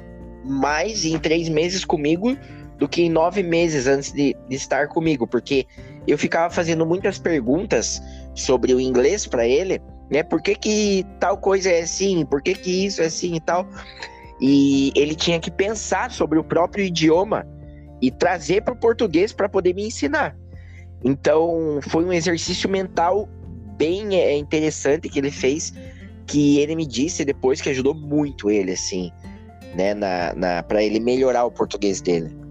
[0.44, 2.36] mais em três meses comigo
[2.78, 5.66] do que em nove meses antes de, de estar comigo, porque
[6.06, 8.02] eu ficava fazendo muitas perguntas
[8.34, 10.22] sobre o inglês para ele, né?
[10.22, 12.24] Por que, que tal coisa é assim?
[12.24, 13.68] Por que, que isso é assim e tal?
[14.40, 17.46] E ele tinha que pensar sobre o próprio idioma
[18.00, 20.36] e trazer para o português para poder me ensinar.
[21.04, 23.28] Então, foi um exercício mental
[23.76, 25.72] bem é, interessante que ele fez,
[26.26, 29.10] que ele me disse depois que ajudou muito ele, assim,
[29.74, 32.41] né, na, na, para ele melhorar o português dele.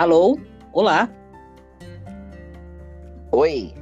[0.00, 0.38] Alô?
[0.72, 1.10] Olá.
[3.32, 3.74] Oi.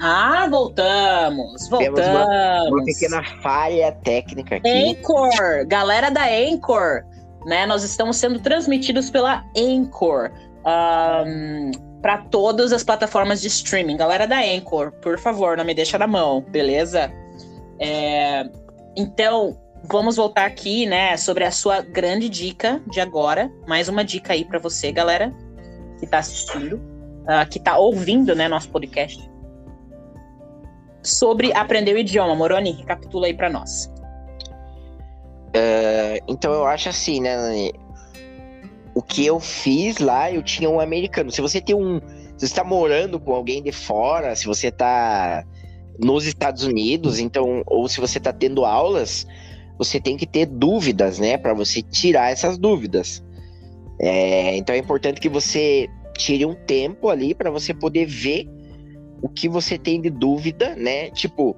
[0.00, 2.00] Ah, voltamos, voltamos.
[2.00, 4.66] Temos uma, uma pequena falha técnica aqui.
[4.66, 7.04] Anchor, galera da Anchor,
[7.44, 7.66] né?
[7.66, 10.30] Nós estamos sendo transmitidos pela Anchor
[10.64, 13.98] um, para todas as plataformas de streaming.
[13.98, 17.12] Galera da Anchor, por favor, não me deixa na mão, beleza?
[17.78, 18.48] É,
[18.96, 19.54] então,
[19.84, 23.52] vamos voltar aqui, né, sobre a sua grande dica de agora.
[23.66, 25.30] Mais uma dica aí para você, galera,
[25.98, 29.28] que está assistindo, uh, que está ouvindo, né, nosso podcast
[31.02, 32.34] sobre aprender o idioma.
[32.34, 33.90] Moroni, recapitula aí para nós.
[35.48, 37.72] Uh, então eu acho assim, né, Nani?
[38.94, 41.30] O que eu fiz lá, eu tinha um americano.
[41.30, 42.00] Se você tem um.
[42.36, 45.44] Se você está morando com alguém de fora, se você está
[45.98, 49.26] nos Estados Unidos, então, ou se você está tendo aulas,
[49.76, 51.36] você tem que ter dúvidas, né?
[51.36, 53.24] Para você tirar essas dúvidas.
[54.00, 58.48] É, então é importante que você tire um tempo ali para você poder ver
[59.22, 61.10] o que você tem de dúvida, né?
[61.10, 61.56] Tipo,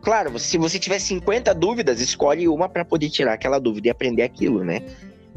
[0.00, 4.22] claro, se você tiver 50 dúvidas, escolhe uma para poder tirar aquela dúvida e aprender
[4.22, 4.80] aquilo, né?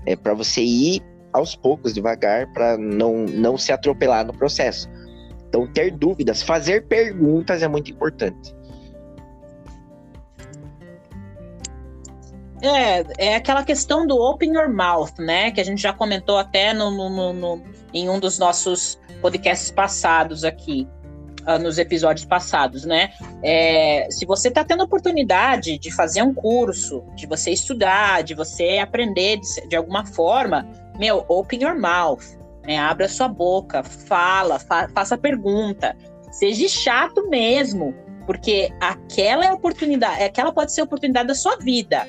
[0.05, 1.01] É para você ir
[1.33, 4.89] aos poucos, devagar, para não, não se atropelar no processo.
[5.49, 8.55] Então, ter dúvidas, fazer perguntas é muito importante.
[12.67, 15.51] É, é aquela questão do open your mouth, né?
[15.51, 20.43] Que a gente já comentou até no, no, no em um dos nossos podcasts passados
[20.43, 20.88] aqui.
[21.47, 23.12] Uh, nos episódios passados, né?
[23.43, 28.80] É, se você está tendo oportunidade de fazer um curso, de você estudar, de você
[28.80, 32.23] aprender de, de alguma forma, meu, open your mouth,
[32.65, 32.80] né?
[32.80, 35.95] Abra sua boca, fala, fa faça pergunta,
[36.32, 37.93] seja chato mesmo,
[38.25, 42.08] porque aquela é a oportunidade, aquela pode ser a oportunidade da sua vida.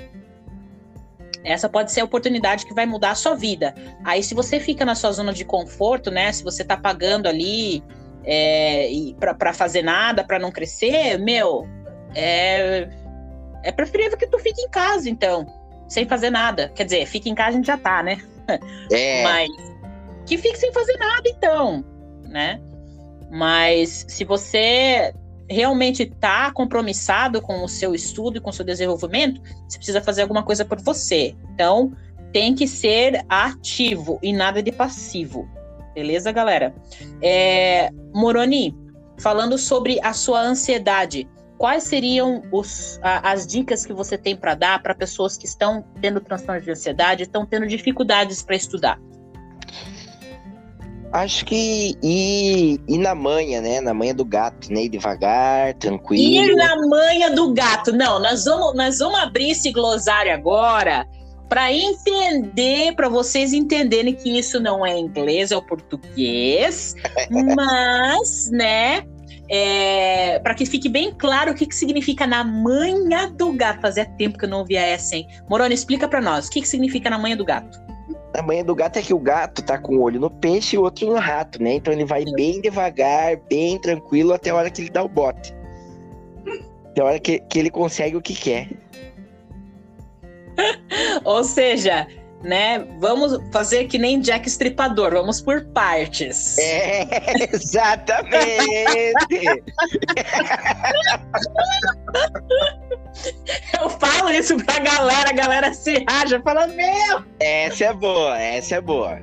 [1.47, 3.73] Essa pode ser a oportunidade que vai mudar a sua vida.
[4.05, 6.33] Aí, se você fica na sua zona de conforto, né?
[6.33, 7.85] Se você está pagando ali
[8.25, 8.91] é,
[9.39, 11.65] para fazer nada, para não crescer, meu,
[12.17, 12.89] é,
[13.63, 15.47] é preferível que tu fique em casa, então,
[15.89, 16.73] sem fazer nada.
[16.75, 18.21] Quer dizer, fique em casa a gente já tá, né?
[18.93, 19.25] É.
[19.25, 19.49] Mas
[20.25, 21.85] que fique sem fazer nada, então,
[22.29, 22.61] né?
[23.29, 25.13] Mas se você
[25.49, 30.23] realmente está compromissado com o seu estudo e com o seu desenvolvimento, você precisa fazer
[30.23, 31.35] alguma coisa por você.
[31.55, 31.93] Então,
[32.33, 35.49] tem que ser ativo e nada de passivo.
[35.95, 36.75] Beleza, galera?
[37.23, 38.77] É, Moroni,
[39.19, 44.55] falando sobre a sua ansiedade, quais seriam os, a, as dicas que você tem para
[44.55, 49.01] dar para pessoas que estão tendo transtorno de ansiedade, estão tendo dificuldades para estudar?
[51.13, 53.81] Acho que ir, ir na manha, né?
[53.81, 54.85] Na manha do gato, né?
[54.85, 56.49] Ir devagar, tranquilo.
[56.49, 57.93] Ir na manha do gato.
[57.93, 61.07] Não, nós vamos, nós vamos abrir esse glossário agora
[61.49, 66.95] para entender, para vocês entenderem que isso não é inglês, é o português,
[67.31, 69.05] mas, né,
[69.49, 73.81] é, para que fique bem claro o que, que significa na manha do gato.
[73.81, 75.27] Fazia tempo que eu não ouvia essa, hein?
[75.49, 77.86] Moroni, explica para nós, o que, que significa na manha do gato?
[78.37, 80.79] A manha do gato é que o gato tá com um olho no peixe e
[80.79, 81.75] o outro no rato, né?
[81.75, 85.55] Então ele vai bem devagar, bem tranquilo, até a hora que ele dá o bote.
[86.91, 88.69] Até a hora que, que ele consegue o que quer.
[91.25, 92.07] Ou seja,
[92.47, 92.87] né?
[93.01, 96.57] Vamos fazer que nem Jack Stripador, vamos por partes.
[96.59, 98.47] É, exatamente.
[103.81, 107.25] Eu falo isso pra galera, a galera se raja, fala, meu!
[107.41, 109.19] Essa é boa, essa é boa.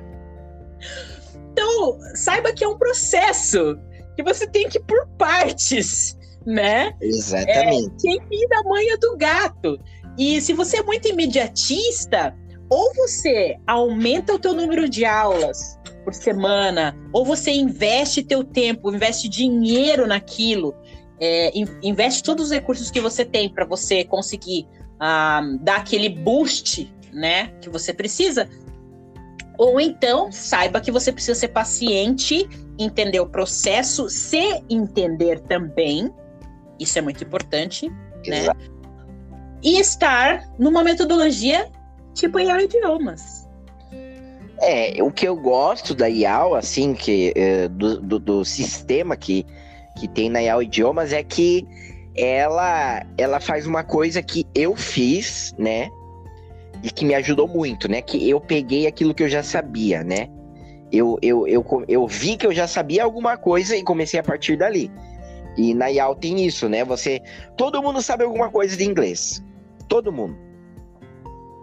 [1.52, 3.78] Então, saiba que é um processo,
[4.16, 6.92] que você tem que ir por partes, né?
[7.00, 8.06] Exatamente.
[8.06, 9.78] É, tem que ir da manha do gato.
[10.18, 12.34] E se você é muito imediatista,
[12.74, 18.92] ou você aumenta o teu número de aulas por semana, ou você investe teu tempo,
[18.92, 20.74] investe dinheiro naquilo,
[21.20, 24.66] é, investe todos os recursos que você tem para você conseguir
[24.98, 28.48] ah, dar aquele boost, né, que você precisa.
[29.56, 36.12] Ou então saiba que você precisa ser paciente, entender o processo, se entender também.
[36.80, 37.88] Isso é muito importante,
[38.26, 38.48] né?
[39.62, 41.70] e estar numa metodologia
[42.14, 43.48] tipo IAL Idiomas.
[44.60, 49.44] É, o que eu gosto da IAL, assim, que, é, do, do, do, sistema que,
[49.98, 51.66] que tem na IAL Idiomas é que
[52.16, 55.90] ela, ela faz uma coisa que eu fiz, né?
[56.82, 58.00] E que me ajudou muito, né?
[58.00, 60.28] Que eu peguei aquilo que eu já sabia, né?
[60.92, 64.56] Eu, eu, eu, eu vi que eu já sabia alguma coisa e comecei a partir
[64.56, 64.90] dali.
[65.56, 66.84] E na IAL tem isso, né?
[66.84, 67.20] Você.
[67.56, 69.42] Todo mundo sabe alguma coisa de inglês
[69.94, 70.36] todo mundo.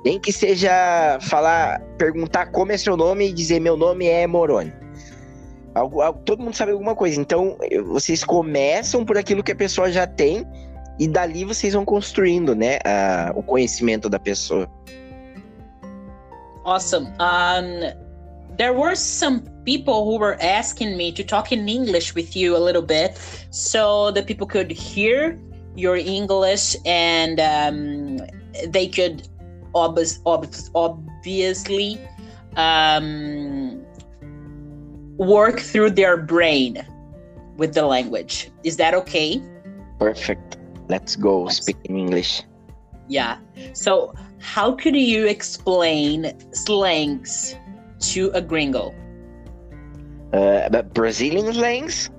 [0.04, 4.74] Nem que seja falar, perguntar como é seu nome e dizer meu nome é Moroni.
[5.74, 7.20] Algo, algo, todo mundo sabe alguma coisa.
[7.20, 10.46] Então, vocês começam por aquilo que a pessoa já tem
[11.00, 14.70] e dali vocês vão construindo, né, a, o conhecimento da pessoa.
[16.66, 17.08] Awesome.
[17.20, 17.94] Um,
[18.58, 22.60] there were some people who were asking me to talk in English with you a
[22.60, 23.18] little bit
[23.50, 25.40] so the people could hear
[25.76, 28.18] your English and um,
[28.70, 29.28] they could
[29.76, 32.00] ob- ob- obviously
[32.56, 33.84] um,
[35.18, 36.86] work through their brain
[37.58, 38.50] with the language.
[38.64, 39.42] Is that okay?
[40.00, 40.58] Perfect.
[40.90, 42.44] Let's go speak in English.
[43.08, 43.38] Yeah.
[43.74, 47.56] So, how could you explain slangs
[48.12, 48.94] to a gringo?
[50.34, 52.10] Uh, but Brazilian slangs?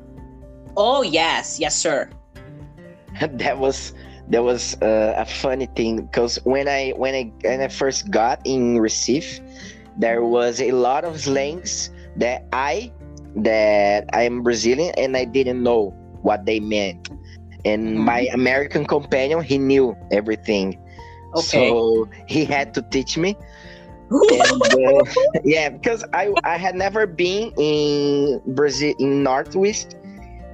[0.77, 2.09] Oh yes, yes, sir.
[3.21, 3.93] that was
[4.29, 8.41] that was uh, a funny thing because when I when I when I first got
[8.45, 9.41] in Recife,
[9.99, 12.93] there was a lot of slangs that I
[13.37, 15.91] that I am Brazilian and I didn't know
[16.23, 17.11] what they meant.
[17.65, 18.05] And mm-hmm.
[18.05, 20.79] my American companion, he knew everything.
[21.35, 21.69] Okay.
[21.71, 23.37] So he had to teach me.
[24.13, 25.05] and, uh,
[25.45, 29.97] yeah, because I I had never been in Brazil in northwest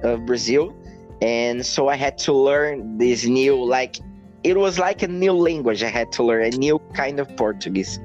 [0.03, 0.73] of Brazil,
[1.21, 3.99] and so I had to learn this new like
[4.43, 5.83] it was like a new language.
[5.83, 7.99] I had to learn a new kind of Portuguese.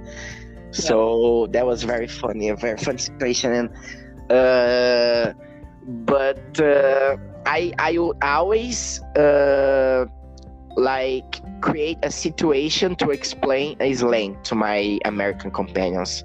[0.73, 3.53] So that was very funny, a very fun situation.
[3.53, 5.33] And uh,
[5.87, 10.07] but uh, I I always uh,
[10.77, 16.25] like create a situation to explain a slang to my American companions.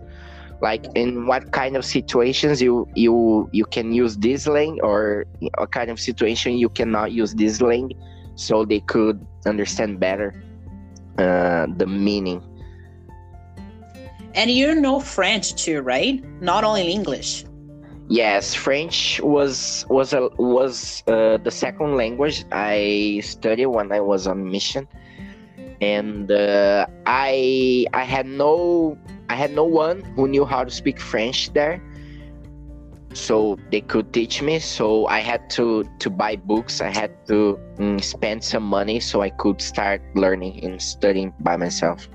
[0.62, 5.26] Like in what kind of situations you you you can use this slang, or
[5.58, 7.94] a kind of situation you cannot use this slang,
[8.36, 10.36] so they could understand better
[11.18, 12.44] uh, the meaning.
[14.36, 16.24] And you know French too, right?
[16.42, 17.46] Not only English.
[18.10, 24.26] Yes, French was was a was uh, the second language I studied when I was
[24.26, 24.88] on mission,
[25.80, 28.98] and uh, I I had no
[29.30, 31.82] I had no one who knew how to speak French there,
[33.14, 34.60] so they could teach me.
[34.60, 36.82] So I had to to buy books.
[36.82, 41.58] I had to mm, spend some money so I could start learning and studying by
[41.58, 42.10] myself.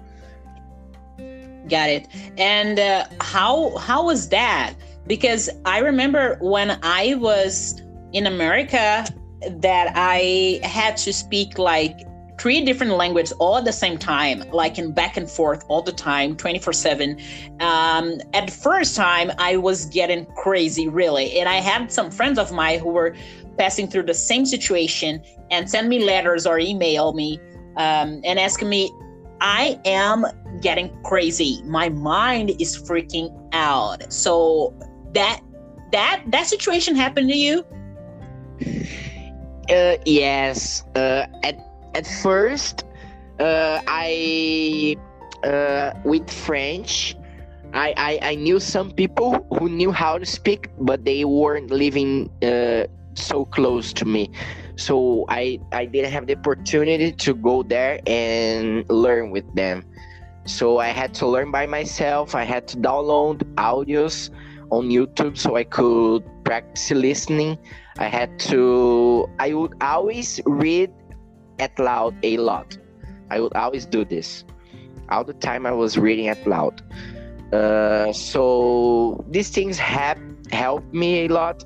[1.69, 2.09] Got it.
[2.37, 4.75] And uh, how how was that?
[5.07, 7.81] Because I remember when I was
[8.12, 9.07] in America
[9.51, 11.97] that I had to speak like
[12.45, 15.90] three different languages all at the same time, like in back and forth all the
[15.90, 17.18] time, 24 7.
[17.61, 21.40] Um, at first time, I was getting crazy, really.
[21.40, 23.16] And I had some friends of mine who were
[23.57, 27.40] passing through the same situation and send me letters or email me
[27.78, 28.92] um, and asking me,
[29.40, 30.26] I am
[30.61, 31.62] getting crazy.
[31.64, 34.12] My mind is freaking out.
[34.12, 34.74] So
[35.14, 35.40] that
[35.92, 37.64] that that situation happened to you?
[39.70, 40.84] Uh, yes.
[40.95, 42.84] Uh, at at first,
[43.40, 44.97] uh, I
[45.42, 47.16] uh, with French,
[47.72, 52.30] I, I I knew some people who knew how to speak, but they weren't living
[52.42, 54.30] uh, so close to me.
[54.76, 59.84] So i i didn't have the opportunity to go there and learn with them.
[60.47, 62.34] So i had to learn by myself.
[62.34, 64.30] I had to download audios
[64.70, 67.59] on youtube so i could practice listening.
[67.99, 70.90] I had to i would always read
[71.59, 72.76] at loud a lot
[73.30, 74.44] i would always do this
[75.11, 76.82] all the time i was reading at loud
[77.52, 80.18] uh, so these things have
[80.50, 81.64] helped me a lot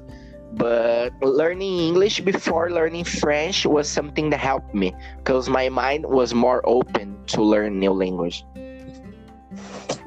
[0.55, 6.33] but learning English before learning French was something that helped me because my mind was
[6.33, 8.45] more open to learn new language.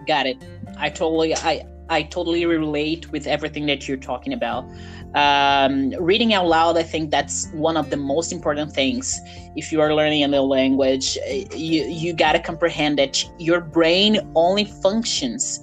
[0.07, 0.37] Got it.
[0.77, 4.65] I totally I I totally relate with everything that you're talking about.
[5.13, 9.19] Um, reading out loud, I think that's one of the most important things.
[9.57, 11.17] If you are learning a new language,
[11.53, 15.59] you you gotta comprehend that your brain only functions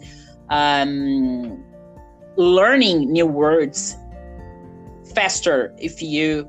[0.50, 1.64] um,
[2.36, 3.96] learning new words
[5.14, 6.48] faster if you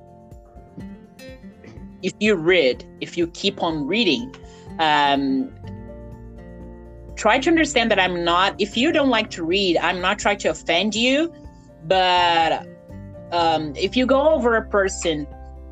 [2.03, 4.33] if you read if you keep on reading
[4.79, 5.51] um,
[7.15, 10.37] try to understand that i'm not if you don't like to read i'm not trying
[10.37, 11.33] to offend you
[11.85, 12.67] but
[13.31, 15.27] um, if you go over a person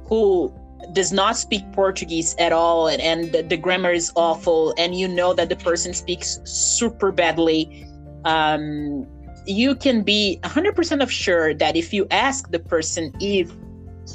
[0.08, 0.54] who
[0.94, 5.08] does not speak Portuguese at all and, and the, the, grammar is awful and you
[5.08, 7.86] know that the person speaks super badly
[8.26, 9.08] um,
[9.48, 13.52] you can be 100% of sure that if you ask the person if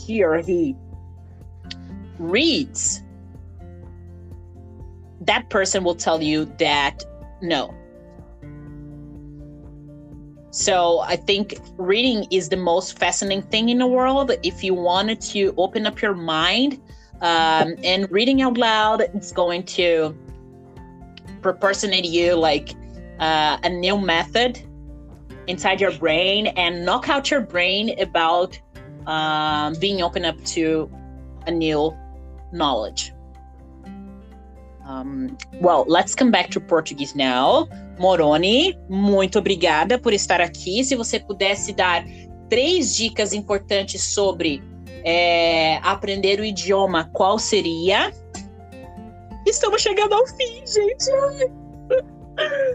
[0.07, 0.77] he or he
[2.19, 3.03] reads,
[5.23, 7.05] that person will tell you that
[7.41, 7.75] no.
[10.53, 14.31] So I think reading is the most fascinating thing in the world.
[14.43, 16.75] If you wanted to open up your mind
[17.23, 20.15] um, and reading out loud, it's going to
[21.41, 22.75] proportionate you like
[23.19, 24.61] uh, a new method
[25.47, 28.61] inside your brain and knock out your brain about
[29.07, 30.91] um, being open up to
[31.47, 31.97] a new
[32.53, 33.11] knowledge.
[34.85, 37.69] Um, well, let's come back to Portuguese now.
[37.99, 40.85] Moroni, muito obrigada por estar aqui.
[40.85, 42.05] Se você pudesse dar
[42.49, 44.63] três dicas importantes sobre
[45.05, 48.13] é, aprender o idioma, qual seria?
[49.47, 51.11] Estamos chegando ao fim, gente.
[51.11, 51.51] Ai,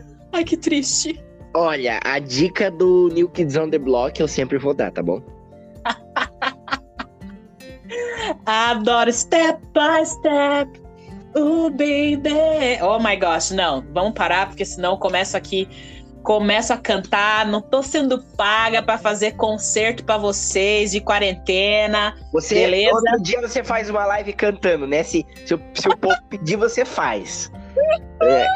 [0.34, 1.24] Ai que triste.
[1.56, 5.22] Olha, a dica do New Kids on the Block eu sempre vou dar, tá bom?
[8.46, 10.87] Adoro step by step.
[11.38, 12.82] Oh, baby.
[12.82, 13.86] Oh my gosh, não.
[13.94, 15.70] Vamos parar, porque senão começo aqui.
[16.24, 22.18] Começo a cantar, não tô sendo paga para fazer concerto para vocês de quarentena.
[22.34, 22.92] Você, beleza?
[22.92, 25.04] Todo dia você faz uma live cantando, né?
[25.04, 27.52] Se, se, o, se o povo pedir, você faz.
[28.24, 28.48] É.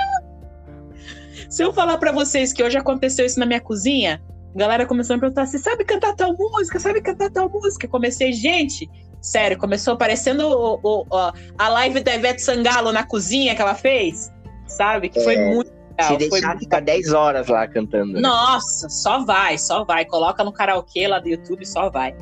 [1.48, 4.20] Se eu falar para vocês que hoje aconteceu isso na minha cozinha,
[4.56, 6.80] a galera começou a me perguntar: você sabe cantar tal música?
[6.80, 7.88] Sabe cantar tal música?
[7.88, 8.90] Comecei, gente,
[9.22, 13.76] sério, começou parecendo o, o, o, a live da Ivete Sangalo na cozinha que ela
[13.76, 14.32] fez,
[14.68, 15.10] sabe?
[15.10, 16.12] Que foi é, muito legal.
[16.12, 16.60] Se deixar, muito...
[16.60, 18.14] ficar 10 horas lá cantando.
[18.14, 18.22] Né?
[18.22, 20.06] Nossa, só vai, só vai.
[20.06, 22.16] Coloca no karaokê lá do YouTube, só vai.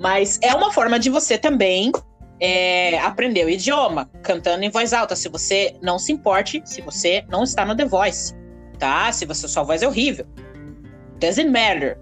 [0.00, 1.92] Mas é uma forma de você também
[2.40, 5.14] é, aprender o idioma, cantando em voz alta.
[5.14, 8.34] Se você não se importe, se você não está no The Voice,
[8.78, 9.10] tá?
[9.12, 10.26] Se você, sua voz é horrível.
[11.18, 11.98] Doesn't matter,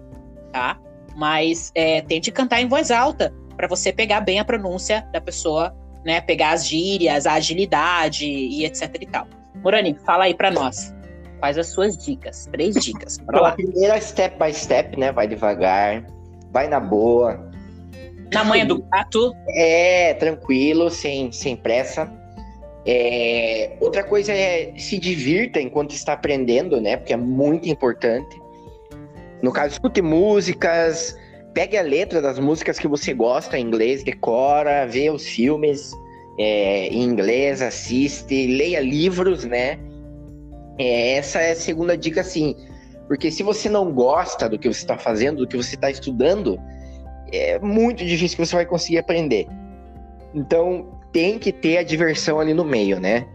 [0.51, 0.77] tá?
[1.15, 5.75] Mas é, tente cantar em voz alta para você pegar bem a pronúncia da pessoa,
[6.05, 6.21] né?
[6.21, 9.27] Pegar as gírias, a agilidade e etc e tal.
[9.63, 10.93] Morani, fala aí para nós.
[11.39, 12.47] Quais as suas dicas?
[12.51, 13.17] Três dicas.
[13.25, 13.49] Bora lá.
[13.49, 15.11] A primeira step by step, né?
[15.11, 16.05] Vai devagar,
[16.51, 17.51] vai na boa.
[18.33, 19.33] Na manha do gato.
[19.49, 22.11] É, tranquilo, sem, sem pressa.
[22.85, 26.97] É, outra coisa é se divirta enquanto está aprendendo, né?
[26.97, 28.39] Porque é muito importante.
[29.41, 31.17] No caso, escute músicas,
[31.55, 35.93] pegue a letra das músicas que você gosta em inglês, decora, vê os filmes
[36.37, 39.79] é, em inglês, assiste, leia livros, né?
[40.77, 42.55] É, essa é a segunda dica, assim.
[43.07, 46.59] Porque se você não gosta do que você está fazendo, do que você está estudando,
[47.31, 49.47] é muito difícil que você vai conseguir aprender.
[50.33, 53.25] Então, tem que ter a diversão ali no meio, né?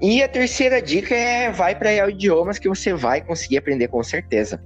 [0.00, 4.62] E a terceira dica é vai para idiomas que você vai conseguir aprender com certeza.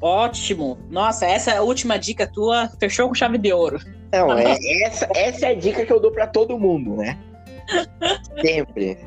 [0.00, 0.78] Ótimo.
[0.90, 3.80] Nossa, essa última dica tua fechou com chave de ouro.
[4.12, 7.18] Não, é, essa, essa é a dica que eu dou para todo mundo, né?
[8.40, 8.98] Sempre.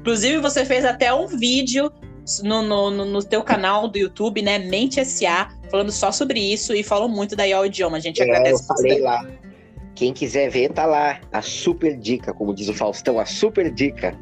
[0.00, 1.92] Inclusive, você fez até um vídeo
[2.42, 4.58] no, no, no, teu canal do YouTube, né?
[4.58, 7.98] Mente SA, falando só sobre isso e falou muito da IO Idioma.
[7.98, 9.26] A gente é, agradece eu falei lá.
[9.94, 11.20] Quem quiser ver, tá lá.
[11.32, 14.16] A super dica, como diz o Faustão, a super dica.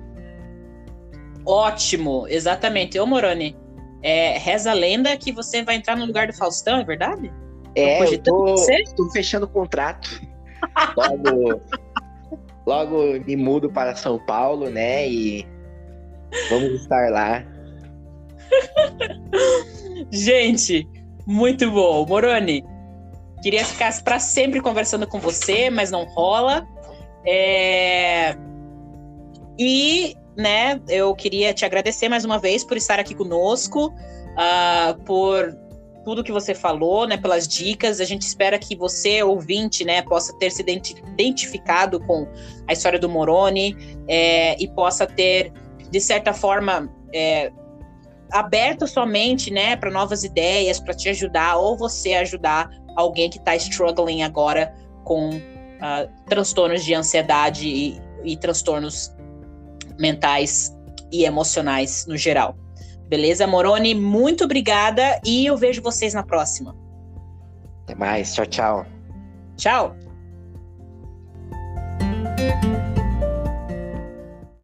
[1.45, 2.99] Ótimo, exatamente.
[2.99, 3.57] Ô, Moroni,
[4.07, 7.33] é, reza a lenda que você vai entrar no lugar do Faustão, é verdade?
[7.75, 8.55] É, eu tô,
[8.97, 10.23] tô fechando o contrato.
[10.97, 11.61] Logo,
[12.65, 15.09] logo me mudo para São Paulo, né?
[15.09, 15.45] E
[16.49, 17.45] vamos estar lá.
[20.13, 20.89] Gente,
[21.27, 22.07] muito bom.
[22.07, 22.65] Moroni,
[23.43, 26.65] queria ficar para sempre conversando com você, mas não rola.
[27.27, 28.37] É...
[29.59, 35.57] E né, eu queria te agradecer mais uma vez por estar aqui conosco, uh, por
[36.05, 38.01] tudo que você falou, né, pelas dicas.
[38.01, 42.29] A gente espera que você, ouvinte, né, possa ter se identificado com
[42.69, 43.77] a história do Moroni
[44.07, 45.53] é, e possa ter,
[45.91, 47.51] de certa forma, é,
[48.31, 53.39] aberto sua mente, né, para novas ideias, para te ajudar ou você ajudar alguém que
[53.39, 54.73] está struggling agora
[55.03, 59.16] com uh, transtornos de ansiedade e, e transtornos
[59.99, 60.75] mentais
[61.13, 62.57] e emocionais no geral.
[63.09, 63.95] Beleza, Moroni?
[63.95, 66.75] Muito obrigada e eu vejo vocês na próxima.
[67.85, 68.35] Até mais.
[68.35, 68.87] Tchau, tchau.
[69.57, 70.06] Tchau.